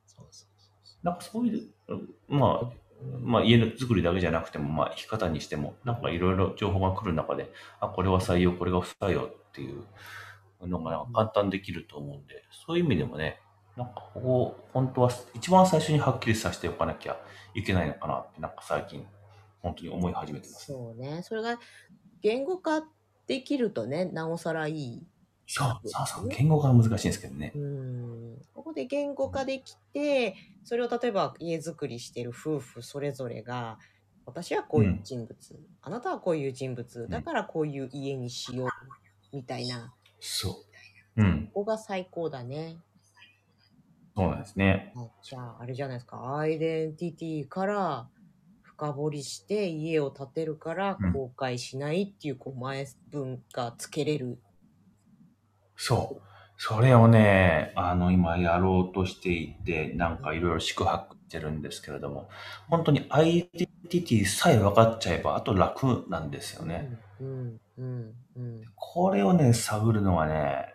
[0.05, 0.49] そうそう
[0.83, 1.61] そなんかそういう、
[2.27, 2.69] まあ、
[3.21, 9.83] まあ家の作りだけじゃなくても、まあ生き方にしても、なんかいろいろ情報が来る中で、あ、これは採用、これが不採用っていう
[10.67, 13.39] のがなんか簡単できると思うんで、そういう意味でもね、
[13.75, 17.17] なんかここ、本当は一番最初にはっきりさせておかなきゃ
[17.53, 19.05] いけないのかなって、なんか最近、
[19.61, 20.65] 本当に思い始めてます。
[20.65, 21.21] そうね。
[21.23, 21.59] それが
[22.21, 22.83] 言語化
[23.27, 25.07] できるとね、なおさらいい。
[25.47, 27.53] そう、そうそう、言語化が難しいんですけどね。
[27.55, 28.41] うん。
[28.53, 33.79] ここで言語化できて、それを例えば家づくりしてる夫婦それぞれが、
[34.25, 38.69] 私はこういう人物、あなたはこういう人物、だからこういう家にしよう、
[39.35, 39.93] みたいな。
[40.19, 40.65] そ
[41.15, 41.21] う。
[41.21, 41.47] うん。
[41.53, 42.77] ここが最高だね。
[44.17, 44.91] そうなんですね。
[44.97, 46.37] あじゃあ、あれじゃないですか。
[46.37, 48.09] アイデンティティから
[48.63, 54.39] 深掘りして家を建てるからうん後悔しないっていう、こう前文がつけれる。
[55.77, 56.27] そう。
[56.57, 62.29] それをね、あの、今やろうとしていて、なんかいろいろ宿泊してるんですけれども、
[62.69, 66.97] 本当にアイデンティティさえ分かっちゃえば、あと楽なんですよね。
[67.19, 68.63] うん、うん、うん。
[68.75, 70.73] これをね、探るのはね、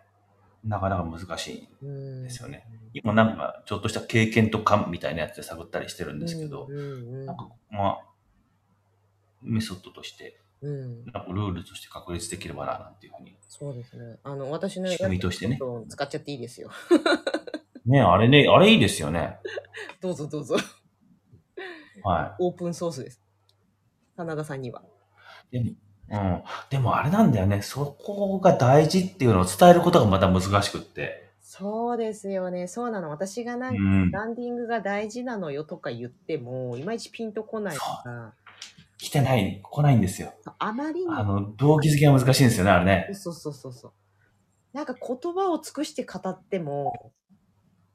[0.64, 1.68] なかなか難しい。
[1.82, 2.22] うん。
[2.22, 7.98] ですよね今なんか、ちょっとした経験と感みたいなやつで探ったりしてるんですけど、なんか、まあ、
[9.40, 11.05] メソッドとして、うん。
[11.05, 13.37] なんかルールとして確立できればな、なんていうふうに。
[13.48, 14.18] そうですね。
[14.22, 16.70] あの、私の仕組みとしてね使っちゃっていいですよ。
[17.85, 19.38] ね、あれね、あれいいですよね。
[20.01, 20.57] どうぞどうぞ。
[22.05, 23.20] はオープンソースです。
[24.16, 24.83] 真田さんには。
[25.51, 25.59] い。
[25.59, 25.77] でも、
[26.11, 26.42] うん。
[26.70, 27.62] でもあれなんだよね。
[27.62, 31.31] そこが大事っていうのを伝えることがまた難しくって。
[31.40, 32.66] そうですよね。
[32.66, 33.11] そうなの。
[33.11, 34.11] 私がなんか、うん。
[34.11, 38.35] ランディングが大事なのよとか言っても、いまいちピンとこないから、
[39.02, 40.32] 来てない、来ないんですよ。
[40.60, 43.08] あまりにあの、動機づけが難しいんですよね、あれね。
[43.14, 43.92] そうそうそうそう。
[44.72, 47.12] なんか言葉を尽くして語っても、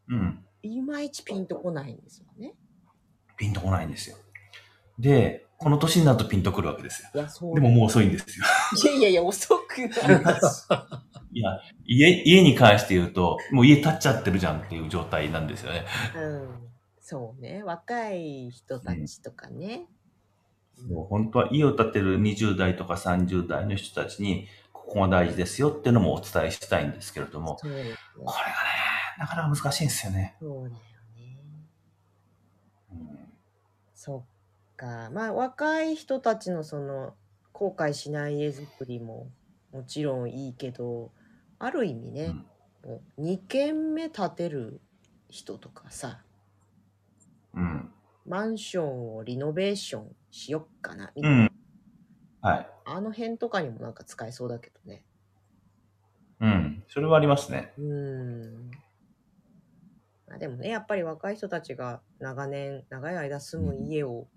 [0.09, 0.43] うん。
[0.63, 2.55] いまいちピンとこないんですよね。
[3.37, 4.17] ピンと来ないんですよ。
[4.99, 7.09] で、この年になるとピンとくるわけですよ。
[7.15, 7.55] いや、そう。
[7.55, 8.45] でももう遅いんですよ。
[8.83, 10.67] いやいやいや、遅くないです。
[11.31, 11.51] いや、
[11.85, 15.85] 家、家に関して言うと、もう家建っちゃってるじゃんっていう状態なんですよね。
[16.17, 16.67] うん。
[16.99, 17.63] そうね。
[17.63, 19.87] 若い人たちとかね。
[20.85, 27.57] もう本当は家を建てる20代とか30代の人たちに、ここが大事ですよっていうのもお伝えしたいんですけれども、ね。
[27.63, 27.95] これがね、
[29.17, 30.35] なかなか難しいんですよね。
[30.39, 30.81] そうだよ
[31.15, 31.37] ね。
[32.91, 33.17] うん
[33.95, 35.09] そっか。
[35.11, 37.15] まあ、若い人たちのその、
[37.51, 39.27] 後悔しない家づくりも
[39.71, 41.11] もちろんいいけど、
[41.59, 42.35] ある意味ね、
[42.83, 44.79] もう2軒目建てる
[45.29, 46.21] 人とかさ、
[47.53, 47.91] うん。
[48.27, 51.31] マンションをリノベーションしよっかな、みたう。
[51.31, 51.51] いなん
[52.41, 52.67] はい。
[52.85, 55.03] あの辺とかにもなんか使えそうだけどね。
[56.39, 56.83] うん。
[56.89, 57.73] それはありますね。
[57.77, 58.71] うーん。
[60.27, 64.27] まあ、でもね、やっぱり若い人たちが長年、長い間住む家を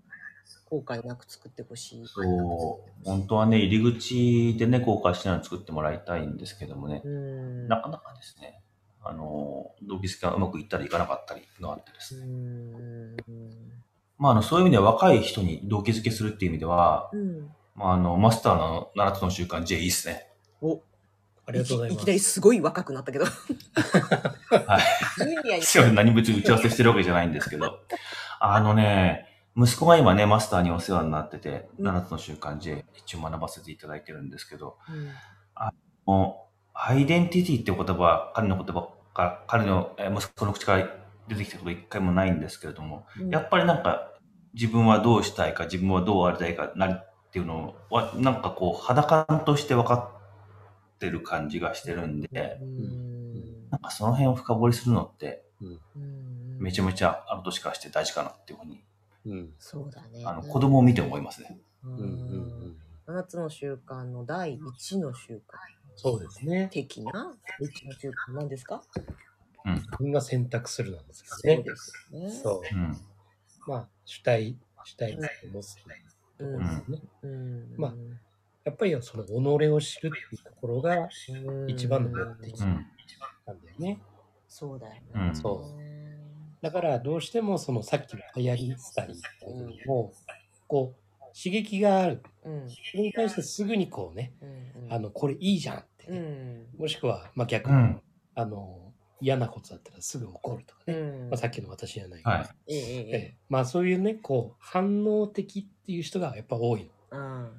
[0.69, 2.07] 後悔なく作ってほしい。
[2.07, 3.05] そう。
[3.05, 7.67] 本当はね、入り口でね、後悔しないのを作ってもらいたいんですけどもねう、ーん。
[7.67, 8.61] なかなかですね、
[9.03, 12.25] あの、動機付けがうまくいったりいかなかったりがあってですね。
[12.25, 13.15] ん。
[14.17, 17.49] まあ、あの、そういう意味では若い人に動機付けするっていう意味では、うん。
[17.75, 20.27] まあ、あの、マスターの7つの習慣 J いいっすね。
[20.61, 20.81] お、
[21.47, 21.99] ありがとうございます。
[21.99, 23.25] ききなりすごい若くなったけど。
[23.25, 24.81] はい。
[25.17, 25.63] ジュニアに。
[25.63, 27.79] すいません、何別に打ち合わせしてるわけじゃないんですけど、
[28.39, 35.11] あのね、息子が今ね、マスターにお世話になってて、うん7つの習慣 J 一応学ばせていただいてるんですけど、うん
[36.05, 36.50] もう、
[36.83, 40.89] アイデンティティって言葉、彼の言葉から、彼のえー息子の口から
[41.27, 44.11] 出てきたこと一回もないんですけれども、うんやっぱりなんか、
[44.55, 50.11] 自分はどうしたいか、自分はどうありたいか、なりっていうのは、なんかこう、肌感として分か
[50.95, 55.79] ってる感じがしてるんで、うーんなんかその辺を深掘りするのって、うん
[56.59, 58.83] めちゃめちゃあの年からして大事かなっていうふうに、
[59.25, 59.53] うん。
[59.59, 60.23] そうだね。
[60.25, 61.59] あの子供を見て思いますね。
[61.83, 62.05] ううんうんうん
[62.69, 62.77] ん。
[63.07, 65.39] 7つの習慣の第1の習慣
[65.95, 66.69] そうですね。
[66.71, 68.81] 的な1の習慣なんですか？
[69.65, 69.73] うん。
[69.75, 71.63] 自分が選択するなんですそうよね。
[71.63, 72.31] ですよね。
[72.31, 72.75] そう。
[72.75, 72.97] うん。
[73.67, 75.81] まあ、主体、主体性を持つと
[76.39, 77.01] うんころですね。
[77.23, 77.93] うんまあ
[78.63, 79.31] やっぱりその己
[79.69, 81.09] を知るっていうところが
[81.67, 82.67] 一番の目的うん。
[83.47, 83.99] なんだよね。
[84.47, 85.01] そうだよね。
[85.15, 85.77] うんそ
[86.61, 89.15] だからどうしてもそのさっきの流行りスタイル
[89.87, 90.13] も、
[90.67, 92.21] こう、刺激がある。
[92.43, 92.69] うん。
[92.69, 94.93] それに対してすぐにこうね、うん。
[94.93, 96.19] あの、これいいじゃんってうね。
[96.19, 96.67] ん。
[96.77, 98.01] もしくは、まあ逆に、うん。
[98.35, 100.93] あの、嫌なことだったらすぐ怒るとかね。
[100.93, 102.49] うんまあ、さっきの私じゃないけど、はい。
[102.67, 107.19] ええええええまあそういうね、こう、反応的っていう人がやっぱ多いの。
[107.19, 107.51] うん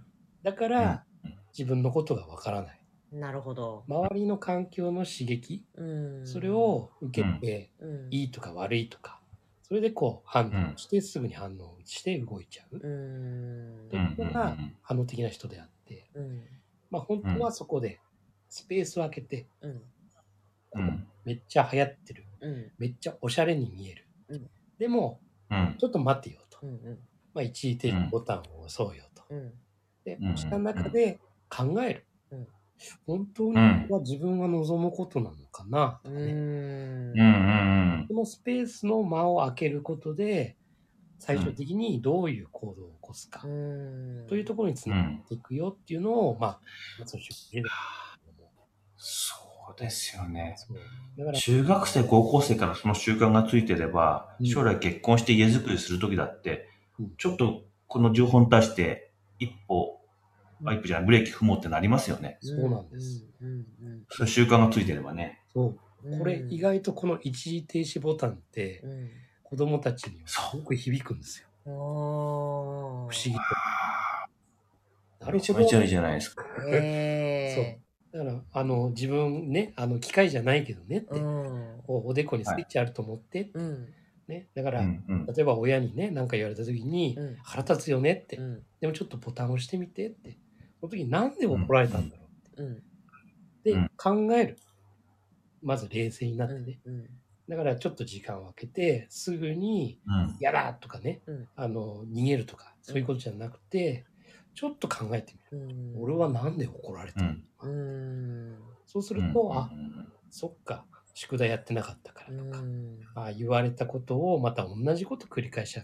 [0.43, 2.81] だから、うん自分のことがわからない。
[3.13, 3.85] なるほど。
[3.87, 5.85] 周りの環境の刺激、う
[6.23, 9.21] んそれを受けて、うんいいとか悪いとか、
[9.73, 12.77] それでこう判断して、すぐに反応して動いちゃう。
[12.77, 16.43] うんというのが反応的な人であって、うん
[16.91, 17.99] まあ本当はそこで
[18.51, 19.83] スペースを空けて、うん
[20.75, 21.07] うん。
[21.25, 22.27] めっちゃ流行ってる。
[22.43, 24.07] うんめっちゃおしゃれに見える。
[24.29, 25.77] うんでも、うん。
[25.79, 26.59] ちょっと待ってよと。
[26.63, 26.99] うんうん
[27.33, 29.23] まあ一時停止ボタンを押そうよと。
[29.31, 29.53] うん
[30.05, 32.05] で、うんした中で考える。
[33.07, 33.57] うん本当に
[33.91, 36.25] は自分が望むことなのかなとかね。
[36.25, 37.13] うんうん。
[37.15, 37.23] う
[38.05, 38.07] ん。
[38.09, 40.57] このスペースの間を空けることで、
[41.19, 46.61] 最終的にどういう行動を起こすか、うんというところにつながっていくよっていうのを、まあ、
[47.07, 47.17] そ
[49.73, 50.55] うですよね。
[50.57, 50.77] そう
[51.17, 56.69] だから、中学生、高校生からその習慣がついてればう、ん将来結婚して家づくりするときだって
[56.99, 60.02] うん、ちょっとこの情報に対して一歩、
[60.63, 62.39] うんあ一歩じゃない、ブレーキ踏もうってなりますよね。
[62.41, 63.27] そうなんです。
[64.11, 65.41] そういう習慣がついてればね。
[65.53, 65.67] そう。
[65.67, 69.11] うんこれ意外とこの一時停止ボタンってうん。
[69.45, 71.49] 子供たちにはすごく響くんですよ。
[71.65, 73.33] 不不思議。
[75.21, 75.31] と。
[75.31, 76.45] めちゃめちゃいいじゃないですか。
[76.73, 77.79] え
[78.13, 81.81] だから、あの、自分ね、あの、機械じゃないけどねって、うん。
[81.87, 83.89] こうおでこにスイッチあると思って、うん。
[84.29, 84.49] ね。
[84.55, 85.27] だから、うんうん。
[85.27, 87.37] 例えば親にね、何か言われた時に、うん。
[87.43, 88.63] 腹立つよねって、うん。
[88.81, 90.37] でもちょっとボタンを押してみてって、そ
[90.83, 92.23] の時になんで怒られたんだろ
[92.59, 92.73] ううん。
[92.75, 92.79] っ
[93.65, 93.91] て、うん。
[93.97, 94.57] 考える。
[95.63, 96.81] まず冷静になってね。
[96.85, 97.09] うん。
[97.49, 100.37] だからちょっと時間を空けて、すぐにうん。
[100.41, 101.49] 嫌だとかね、うん。
[101.57, 104.05] あの、逃げるとか、そういうことじゃなくて、
[104.55, 105.67] ちょっと考えてみる。
[105.67, 106.03] うん。
[106.03, 108.59] 俺はなんで怒られたの、うん。
[108.87, 109.71] そうすると、あ、
[110.31, 112.99] そっか、宿題やってなかったからとか、うん。
[113.15, 115.83] あ言われたことをまた同じこと繰り返しちゃ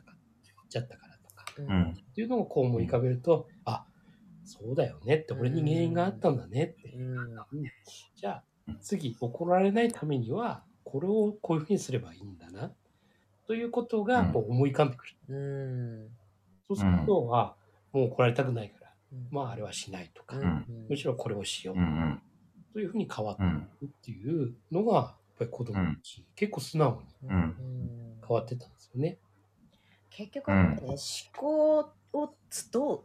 [0.80, 1.90] ったからとか、ううんん。
[1.92, 3.87] っていうのをこう思い浮かべると、あ、
[4.48, 6.96] そうだよねって、俺に原因があったんだねって。
[8.16, 8.44] じゃあ、
[8.80, 12.72] 次怒られないためには、これをこういうふうにすればいいんだな、
[13.46, 14.32] ということがうん。
[14.32, 15.14] こう思い浮かんでくる。
[15.28, 16.08] うん
[16.66, 17.56] そうすると、あ、
[17.92, 19.28] もう怒られたくないから、うん。
[19.30, 20.64] まああれはしないとか、うん。
[20.88, 22.22] むしろこれをしよううんうん。
[22.72, 27.54] というふうに変わってうんいくっていうのが、やっぱり子供たち、結構素直にうん。
[28.26, 29.18] 変わってたんですよね。
[30.11, 30.96] 結局ね、思
[31.37, 33.04] 考をつどう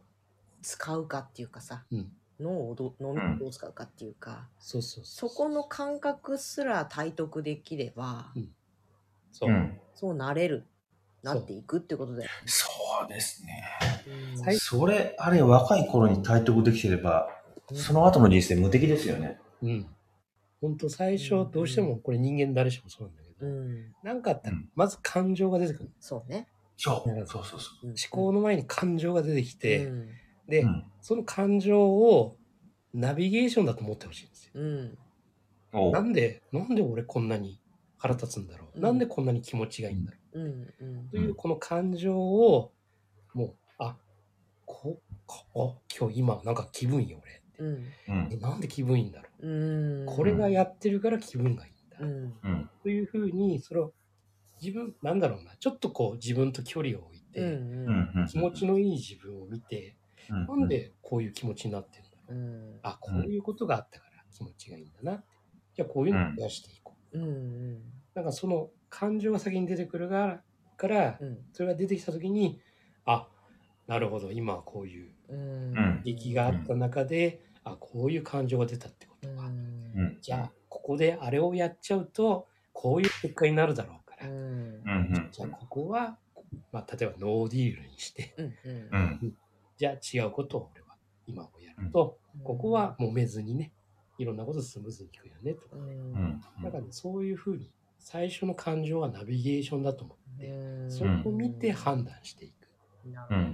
[0.64, 2.12] 使うかっていうかさ、うん。
[2.40, 8.32] 脳をど脳みそをどう使うかっていうか、そうそこの感覚すら体得できれば、
[9.30, 9.50] そう。
[9.50, 9.78] うん。
[9.94, 10.64] そうなれる。
[11.22, 12.68] なっていくってことだよそ
[13.06, 13.64] うですね。
[14.06, 14.36] ね。
[14.36, 17.30] 最それ、あれ、若い頃に体得できてれば、
[17.70, 17.76] うん。
[17.76, 19.38] その後の人生無敵ですよね。
[19.62, 19.86] うん。
[20.60, 24.68] 本当最初どうしてもこれ人間誰しもそうなんだけど、うん、なんかあったらうん。
[24.74, 25.90] まず感情が出てくる。
[26.00, 26.48] そうね。
[26.76, 27.02] そう。
[27.26, 27.88] そうそうそうん。
[27.90, 30.08] 思考の前に感情が出てきて、うん
[30.48, 30.66] で、う。
[30.66, 30.84] うん。
[31.00, 32.36] その感情を
[32.92, 34.52] ナビゲーションだと思ってほしいんですよ。
[34.54, 34.98] うん
[35.92, 37.60] なんで、なんで俺こんなに
[37.98, 40.38] 腹立つんだろう、うんなんでこんなに気持ちがいいんだろう？
[40.40, 40.46] んう
[40.84, 42.72] んう、というこの感情を、
[43.34, 43.96] もう、あ、
[44.66, 45.46] こ、こ、
[45.80, 47.42] あ、今日今なんか気分いいよ俺。
[47.58, 49.48] うんうんえ、なんで気分いいんだろう？
[49.48, 51.98] んう、これがやってるから気分がいいんだ。
[52.00, 52.70] うんうん。
[52.82, 53.92] というふうに、それを
[54.62, 57.48] 自分、なんだろうな、ちょっとこう自分と距離を置いて、うん
[57.88, 58.20] うん。
[58.20, 58.26] うん。
[58.28, 59.96] 気持ちのいい自分を見て、
[60.30, 62.34] うん、なんでこういう気持ちになってるんだろう。
[62.34, 65.24] うんあ、こういうことがあったから気持ちがいいんだなって。
[65.74, 67.18] じゃあこういうのを増やしていこう。
[67.18, 67.82] うん
[68.14, 70.42] なんかその感情が先に出てくるから、
[70.76, 72.60] からうんそれが出てきたときに、
[73.04, 73.28] あ、
[73.86, 80.18] なるほど、今はこういううんうん劇があった中で、あ、こういう感情が出たってことは、うん。
[80.20, 85.28] じゃあ、ここであれをやっちゃうと、こういう結果になるだろうから、うんうん。
[85.32, 86.18] じゃあ、ここは、
[86.72, 88.54] まあ、例えばノーディールにして、うん
[88.92, 89.36] うん。
[89.76, 90.96] じゃあ違うことを俺は
[91.26, 93.72] 今をやると、ここは揉めずにね、
[94.18, 95.76] いろんなことスムーズにいくよねとか。
[95.76, 96.40] ううんん。
[96.62, 102.68] だからね、そういうふうに、最初の感情はナビゲーションだと思って、うんそれを見て判断していく。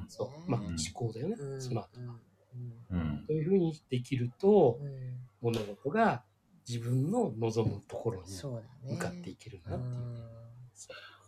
[0.08, 0.50] そう。
[0.50, 1.88] まあ、うん思考だよね、うんその後。
[2.90, 3.24] うん。
[3.26, 6.22] そういうふうにできるとう、ん物事が
[6.68, 8.26] 自分の望むところに
[8.84, 10.20] 向かっていけるなっていうね。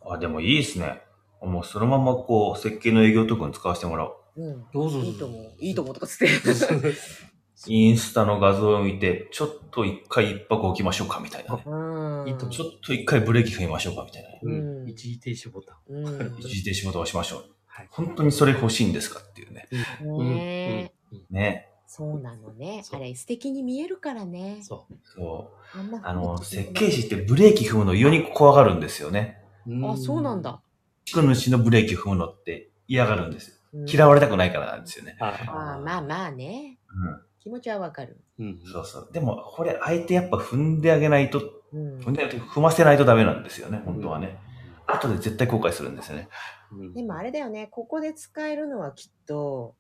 [0.05, 1.01] あ、でもいいですね。
[1.40, 4.16] もうそのままこう、設計の営業とかに使わせてもらおう。
[4.37, 6.28] うんどうぞどうぞいいと思ういいと思うとかつって
[7.68, 11.62] インスタの画像を見て、ちょっと一回一泊置きましょうかみたいなね。
[11.66, 14.41] うんちょっと一回ブレーキ踏みましょうかみたいなね。
[14.43, 15.95] うん一時停止ボタン。
[15.95, 17.45] うん一時停止ボタン押しましょう。
[17.66, 19.68] はい本当にそれ欲しいんですかっていうね。
[20.03, 21.68] うんねうんうんね。
[21.87, 22.83] そうなのね。
[22.91, 24.61] あれ素敵に見えるからね。
[24.62, 24.95] そう。
[25.05, 25.78] そう。
[25.78, 29.45] あんなあの、設計士ってブレーキ踏むの異様に怖がるんですよね。
[29.85, 30.62] あ、そうなんだ。。
[31.05, 33.57] 地区主のブレーキ踏むのって嫌がるんですよ。
[33.75, 35.16] うん嫌われたくないからなんですよね。
[35.18, 36.79] ああまあまあね。
[36.89, 37.23] うん。
[37.41, 38.20] 気持ちはわかる。
[38.39, 38.61] うん。
[38.64, 39.09] そうそう。
[39.12, 41.41] でも、これ、相手やっぱ踏んであげないと、
[41.73, 44.39] うん踏んで踏ませないとダメなんですよね、本当はね。
[44.87, 46.29] 後で絶対後悔するんですよね。
[46.70, 49.75] うんでもあれだよね、ここで使えるのはきっと、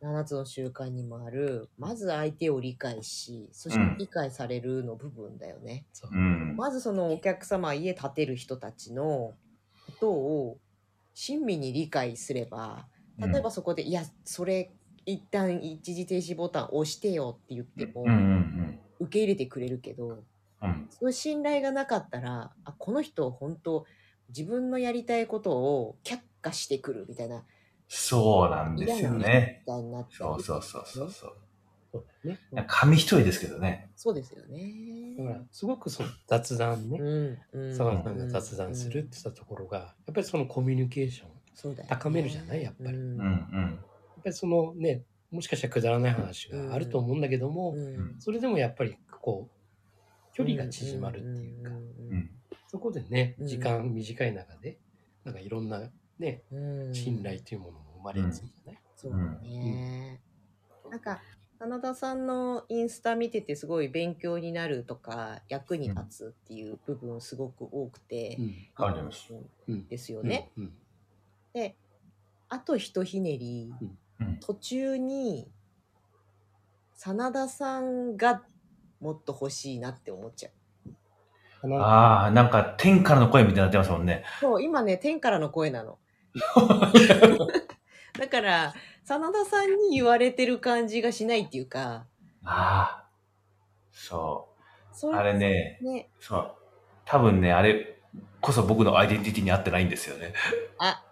[0.00, 5.86] 7つの習慣にもある、まず相手を理解し、そしてうん理解されるの部分だよね。
[6.12, 6.56] うん。
[6.56, 9.34] まずそのお客様、家建てる人たちのこ
[10.00, 10.58] とを
[11.14, 12.86] 親身に理解すれば、
[13.18, 14.70] 例えばそこで、いや、それ、
[15.06, 20.24] 一旦一時停止ボタン押してよって言ってもうん、うん受け入れてくれるけど、うん。
[20.62, 20.86] うん。
[20.90, 23.84] そういう信頼がなかったら、あ、この人本当
[24.28, 27.42] 自分のやりたいことを却下してくるみたいな、
[27.88, 29.62] そうなんですよね。
[29.66, 32.28] そうそうそうそうそう。
[32.28, 32.38] ね。
[32.66, 33.90] 紙一重ですけどね。
[33.94, 35.16] そうですよね。
[35.18, 36.98] だから、すごくその雑談ね。
[36.98, 37.70] うん、うん。
[37.70, 41.88] 佐川さんが雑談するって言ったところが、やっぱりそのコミュニケーション、そうだよね。
[41.88, 42.62] 高めるじゃない？
[42.62, 42.98] やっぱり。
[42.98, 43.02] うん。
[43.02, 43.22] うんうん。
[43.22, 48.16] やっぱりそのね、もしかしたらくだらない話があると思うんだけども、うん。
[48.18, 51.78] それでもやっぱりこう、距離が縮まるっていうか、んう
[52.14, 52.30] ん。
[52.68, 54.78] そこでね、うん時間短い中で、
[55.24, 56.80] なんかいろんなね、うん。
[56.88, 60.20] うん信頼というものも生まれるんじゃない、そうだね。
[60.90, 61.20] なんか、
[61.58, 68.44] 真田さんのインスタ見ててすごい勉強になるとか役に立つっていう部分すごく多くて、うん。
[68.44, 69.34] ありがとうございます。
[69.68, 70.50] うんですよね。
[70.58, 70.72] うん
[71.54, 71.76] で、
[72.48, 73.72] あとひとひねり、
[74.20, 74.38] うん。
[74.40, 75.48] 途中に
[76.94, 78.42] 真田さんが
[79.00, 80.52] もっと欲しいなって思っちゃう。
[80.52, 80.96] うん
[81.66, 84.22] ああ、なんか天からの声みたいになってますもんね。
[84.38, 85.98] そう、今ね、天からの声なの。
[88.18, 88.74] だから、
[89.04, 92.04] 真田さんに言われてる感じがしないっていうか、
[92.44, 93.08] ああ。
[93.92, 94.48] そ。
[94.92, 96.54] そうれあれね、ね、そう。
[97.06, 97.98] 多分ね、あれ
[98.42, 100.34] こそ僕のアイデンティティに合ってないんですよね。
[100.78, 101.02] あ、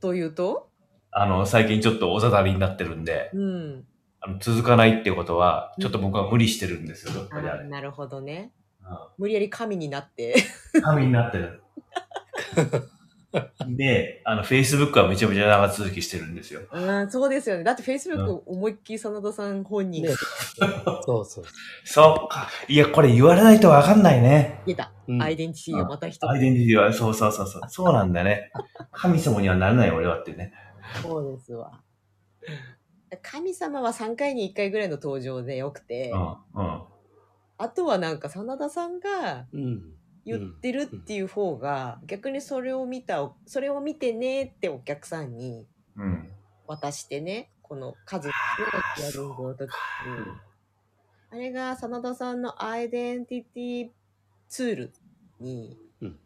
[0.00, 0.68] というと？
[1.10, 3.84] あの、最近ちょっとおざだりになってるんで、うん。
[4.20, 7.68] あの続かないってことは、ちょっと僕は無理してるんですよ、どっあかであれ。
[7.68, 8.52] なるほどね。
[8.82, 8.86] う
[9.18, 10.34] 無理やり神になって。
[10.78, 11.62] ん神になってる。
[13.76, 16.62] で、あの、Facebook はめちゃめちゃ長続きしてるんですよ。
[16.72, 17.64] うん、そうですよね。
[17.64, 20.10] だって Facebook う思いっきり真田さん本人ね
[21.04, 21.44] そうそう。
[21.84, 22.48] そうか。
[22.68, 24.62] いや、これ言われないとわかんないね。
[24.66, 24.92] 出た。
[25.06, 26.28] うんアイデンティティがまた一つ。
[26.28, 27.62] アイデンティティは、そうそうそうそう。
[27.68, 28.50] そうなんだよね。
[28.92, 30.52] 神様にはなれない俺はってね。
[31.02, 31.82] そうですわ。
[33.22, 36.20] 神様は3回に1回ぐらいの登場でよくて、うん、
[36.54, 36.82] うん。
[37.58, 39.97] あとはなんか真田さんがうん。
[40.28, 45.66] 言ってるっていう方が、逆にそれを見た、それを見てねってお客さんに
[45.96, 46.30] うん。
[46.66, 48.32] 渡してね、この数の
[48.96, 49.74] ヒアリングの時に、
[51.30, 53.88] あれが真田さんのアイデンティティ
[54.48, 54.92] ツール
[55.40, 56.18] にうん。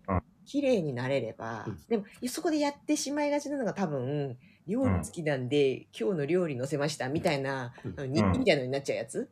[0.44, 1.78] 綺麗になれれば、うん。
[1.88, 4.36] でもそこでやってしまいがちなのが多分
[4.66, 8.12] 料理好きなんで、今日の料理載せましたみたいな、うん。
[8.12, 9.30] 日記みたいなのになっちゃうやつ、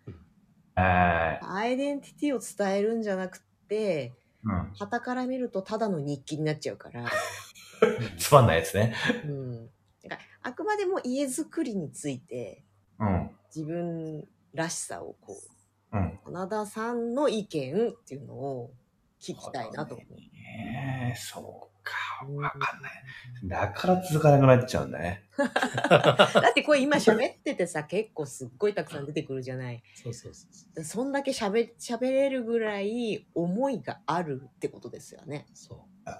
[0.74, 4.19] はアイデンティティを伝えるんじゃなくてい。
[4.44, 4.72] うん。
[4.74, 7.06] 旗から見るとただの日記になっちゃうから、
[8.18, 8.94] つまんないやつね。
[9.24, 9.66] うん、
[10.02, 12.64] だからあくまでも家づくりについて
[12.98, 13.30] うん。
[13.54, 15.36] 自分らしさをこ
[15.92, 16.20] ううん。
[16.24, 18.70] 花田さんの意見っていうのを
[19.20, 20.06] 聞きたいなと思う。
[20.18, 21.69] ええそう
[22.36, 22.92] わかんない。
[23.44, 25.24] だから続かなくなっちゃうんだね。
[25.88, 29.82] だってこれ今喋っててさ、結構すっごいたくさん出てくるじゃない。
[29.94, 35.46] そうそうそうでそんだけ喋喋れるぐらい思いがあるってことですよね。
[35.54, 36.10] そう。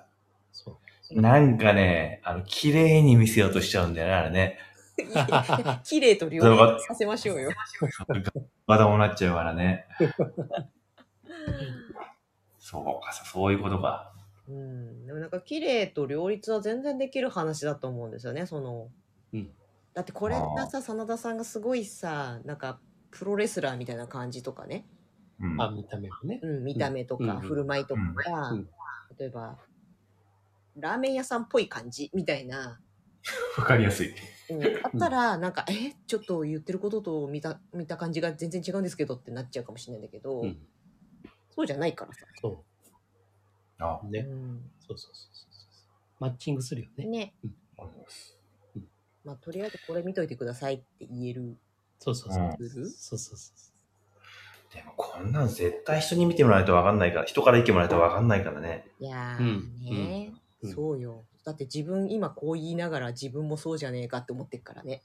[0.53, 0.81] そ
[1.11, 1.21] う。
[1.21, 4.59] なんかね、あの、綺麗に見せようとしちゃうんだよね、あれね。
[5.85, 6.43] 綺麗と両
[6.75, 7.51] 立させましょうよ。
[8.67, 9.87] まだもなっちゃうからね。
[12.59, 14.13] そうか、そういうことか。
[14.51, 18.47] うん、でもなんか綺麗と両立は全然できる話だと思うんですよね。
[18.47, 18.91] その、
[19.33, 19.51] うん
[19.93, 22.79] だってこれがさ、真田さんがすごいさ、なんか
[23.11, 24.87] プロレスラーみたいな感じとかね。
[25.41, 25.61] うん。
[25.61, 26.39] あ、見た目もね。
[26.43, 28.69] うん、見た目とか、うん振る舞いとかが、うん
[29.19, 29.59] 例えば、
[30.77, 32.81] ラーメン屋さんっぽい感じみたいな、
[33.59, 34.15] わかりやすい。
[34.49, 40.59] うん、あったら、なんか、え、ちょっと言ってることと見た、見た感じが全然違うんですけどってなっちゃうかもしれないんだけど、うん。
[41.55, 42.21] そうじゃないからさ。
[42.41, 42.65] そ
[44.11, 44.21] ね。
[44.21, 45.51] うんそうそうそうそう。
[46.19, 47.07] マッチングするよね。
[47.07, 47.35] ね。
[47.43, 48.37] うございます
[49.25, 51.57] まあ、とりあえずこれ見といてくださいって言える
[51.99, 52.57] そうそうそう。
[52.59, 54.75] そうそうそう。
[54.75, 58.87] でもこんなん絶対人に見てもらわないとわかんないから、人から意見もらわないとわかんないからね。
[58.99, 61.25] いやーうんね、うんそうよ。
[61.45, 65.03] だって自分今こう言いながら自分もそうじゃねえかって思ってるからね。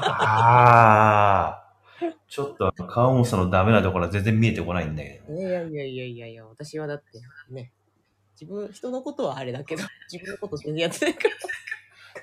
[0.00, 1.68] ああ。
[2.28, 5.34] ちょっと川本さんのダメなところは全然見えてこないんだけど。
[5.34, 7.72] いやいやいやいやいや、私はだってね、
[8.40, 9.82] 自分、人のことはあれだけど、
[10.12, 11.34] 自分のこと全然やってないから。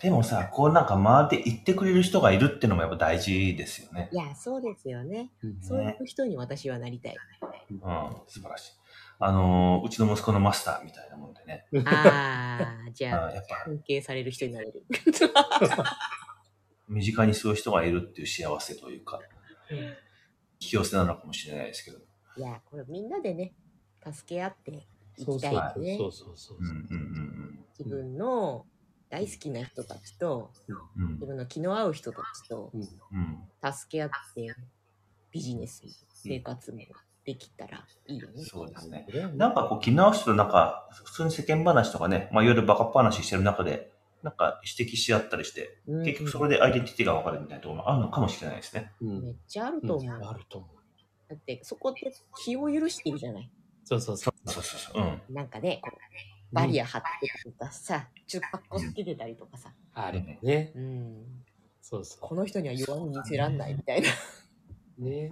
[0.01, 4.09] でもさ、こうなんか回って言ってくれる人がいるっていうのもやっぱ大事ですよね。
[4.11, 5.31] いや、そうですよね。
[5.43, 7.15] うんそういう人に私はなりたい。
[7.69, 7.79] うん、
[8.27, 8.73] 素晴らしい。
[9.17, 11.65] あのーうちの息子のマスターみたいなもんでね。
[11.85, 14.85] ああ、じゃあ、あやっぱ尊敬される人になれる。
[16.87, 19.19] 身近にそういう人がいるっていう幸せというか、
[19.71, 19.79] 引
[20.59, 21.99] き寄せなのかもしれないですけど。
[22.37, 23.53] いや、これみんなでね、
[24.03, 24.87] 助け合って
[25.17, 25.97] いきたいね。
[25.97, 28.65] そうそうそううんうん自分の
[29.09, 34.55] 大好きな人たちと、うんうん自分の気の合う人たちとうんうん助け合って、
[35.31, 36.79] ビジネスも生活も
[37.25, 38.43] できたらいいよね。
[38.43, 39.07] そうですね。
[39.13, 43.91] うんなんかこう気の合う人となんか、普通に世間話とかね、まあいわゆるバカっ話してる中で、
[44.21, 48.91] なんか指摘し合ったりして、うん結局そこでアイデンティティが分かるみたいなところもあるのかもしれないですね。
[49.01, 50.15] うんめっちゃあると思う。
[50.23, 51.29] あると思う。
[51.29, 52.13] だって、そこって
[52.43, 53.49] 気を許してるじゃない。
[53.85, 54.49] そうそうそう。
[54.49, 55.03] そうそうそう。
[55.29, 55.35] うん。
[55.35, 60.71] なんかね、こうバリア張ってたりとかさ、ちょっとつけてたりとかさ、あるね。
[60.75, 61.23] うん、
[61.81, 64.09] そうそこの人には弱み見せらんないみたいな。
[64.99, 65.03] う。
[65.03, 65.31] ね。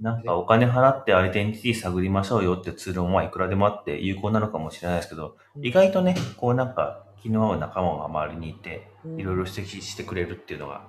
[0.00, 10.88] なんかお金払ってアイデンティティ探りましょうよってツールもまあいくらでもあって有効なのかもしれないですけど、意外とね、こうなんか気の合う仲間が周りにいて、うんいろいろ指摘してくれるっていうのが、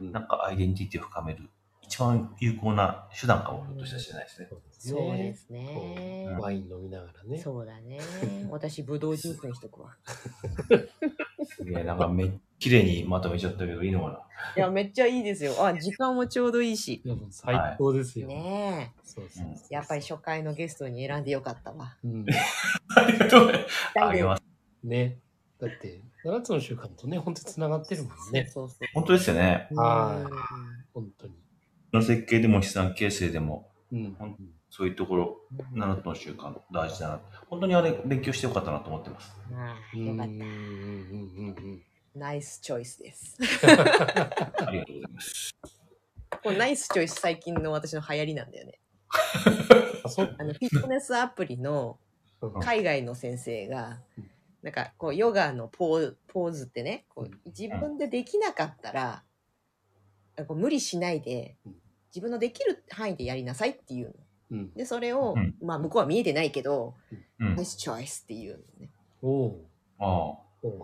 [0.00, 1.48] うんなんかアイデンティティを深める
[1.86, 4.48] 一番有効な手段かも、ひょっとしたらしれないですね。
[4.70, 7.38] そうですねワイン飲みながらね。
[7.38, 8.00] そうだね。
[8.50, 9.96] 私、ブドウジュースにしとくわ。
[11.66, 12.30] いや、なんかめっ
[12.64, 14.18] 綺麗にまとめちゃったけどいいのかな
[14.56, 15.54] いや、めっちゃいいですよ。
[15.58, 17.02] あ、時間もちょうどいいし。
[17.04, 18.26] いや、もう最高ですよ。
[18.26, 19.46] ねそうそう。
[19.68, 21.96] やっぱり初回のゲストに選んでよかったわ。
[22.02, 22.24] うん。
[22.96, 23.74] ありがとうございます。
[23.96, 24.42] あげます。
[24.82, 25.18] ね。
[25.60, 28.46] だって、7つの習慣とね、本当に繋がってるもんね。
[28.46, 29.68] そうそう本当ですよね。
[29.74, 30.30] はいうん
[30.94, 31.34] 本当に。
[31.94, 34.16] の設計でも資産形成でも、うん。
[34.68, 35.36] そういうところ、
[35.74, 37.20] 7つの習慣大事だな。
[37.48, 39.32] 本当にあれ勉強してよかったなと思ってます。
[39.52, 41.82] ああ、うんよかっうんうんうん
[42.12, 42.18] た。
[42.18, 43.38] ナイスチョイスです。
[44.66, 45.54] ありがとうございます。
[46.42, 48.80] これナイスチョイス最近の私の流行りなんだよね。
[49.08, 51.98] あ、の、フィットネスアプリの
[52.40, 54.30] うん海外の先生がうん、
[54.62, 59.22] なんかこうヨガのポーポーズってね、こう自分でできなかったら、
[60.48, 61.76] こう無理しないでうん、
[62.14, 64.12] 自分のできる範囲でやりなさいっていうの。
[64.52, 64.72] うん。
[64.74, 66.94] で、それを、うんまあ向こうは見えてないけど、
[67.40, 67.64] うんナイ。
[67.64, 68.90] スチョイスっていうのね。
[69.22, 69.56] おう
[69.98, 70.34] あ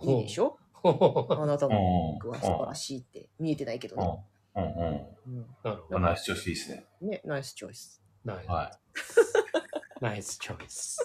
[0.02, 0.58] いいでしょ？
[0.82, 4.24] ょあなたのうん僕は素晴らしいって見えてないけどね。
[4.56, 4.62] うん。
[4.64, 4.70] うん。
[5.38, 5.96] うんなるほど。
[5.96, 6.02] うん。
[6.02, 6.84] ナイス調子いいですね。
[7.02, 8.02] ね、ナイスチョイス。
[8.24, 10.04] ナイスはい。
[10.04, 10.98] ナイスチョイス。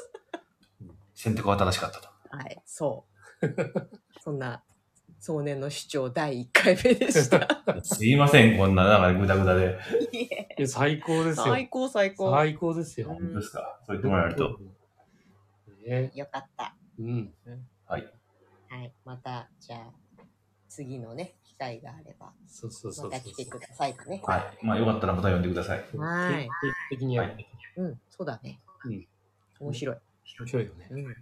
[1.14, 2.10] 選択は正しかったと。
[2.30, 3.06] はい、そ
[3.42, 3.56] う。
[4.22, 4.64] そんな
[5.20, 7.48] 少年の主張第1回目でした。
[7.84, 9.78] すいません、こんな、なんかグダグダで。
[10.12, 11.46] いや最高ですよ。
[11.46, 12.32] 最高最高。
[12.32, 13.08] 最高ですよ。
[13.10, 13.80] うん本当ですか？
[13.86, 14.60] そう言ってもらえると。
[15.86, 16.12] ね。
[16.16, 16.76] よかった。
[17.00, 17.34] うん。
[17.88, 18.08] はい。
[18.70, 18.94] はい。
[19.04, 19.94] また、じゃあ、
[20.68, 23.10] 次のね、機会があれば、そうそうそう。
[23.10, 24.22] また来てくださいかね。
[24.26, 24.66] はい。
[24.66, 25.80] まあよかったらまた呼んでください。
[25.98, 26.50] はい定期
[26.98, 27.36] 的にやる。
[27.78, 28.60] うん、そうだね。
[28.86, 29.08] うん。
[29.60, 29.98] 面白い。
[30.40, 30.88] 面白いよね。
[30.92, 31.16] うん。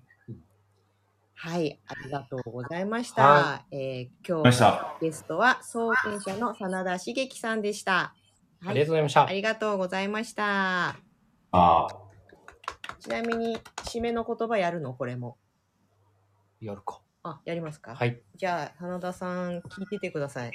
[1.46, 3.22] はい、ありがとうございました。
[3.28, 4.96] はえー今日た。
[5.02, 8.16] ゲストは創建者の真田茂樹さんでした。
[8.66, 9.34] ありがとうございましたあ。
[9.34, 10.88] りがとうございました。
[10.92, 10.96] あ
[11.52, 11.88] あ。
[13.02, 14.94] ちなみに、締めの言葉やるの？
[14.94, 15.36] これも。
[16.62, 17.02] やるか。
[17.24, 17.94] あ、やりますか？
[17.94, 18.22] はい。
[18.38, 20.52] じゃあ、真田さん、聞いててください。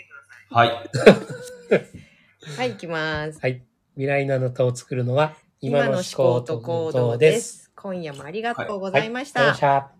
[0.48, 0.70] はい。
[2.56, 3.38] はい、行きます。
[3.42, 3.62] はい。
[3.92, 7.70] 未来のあなたを作るのは、今の思考と行動です。
[7.76, 9.54] 今夜もありがとうございました。
[9.54, 9.97] した。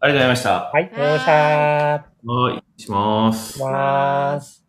[0.00, 0.50] ありがとうございました。
[0.72, 1.32] はい、ありがとうございました。
[2.26, 2.82] はい。
[2.82, 3.58] します。
[3.60, 4.65] ます。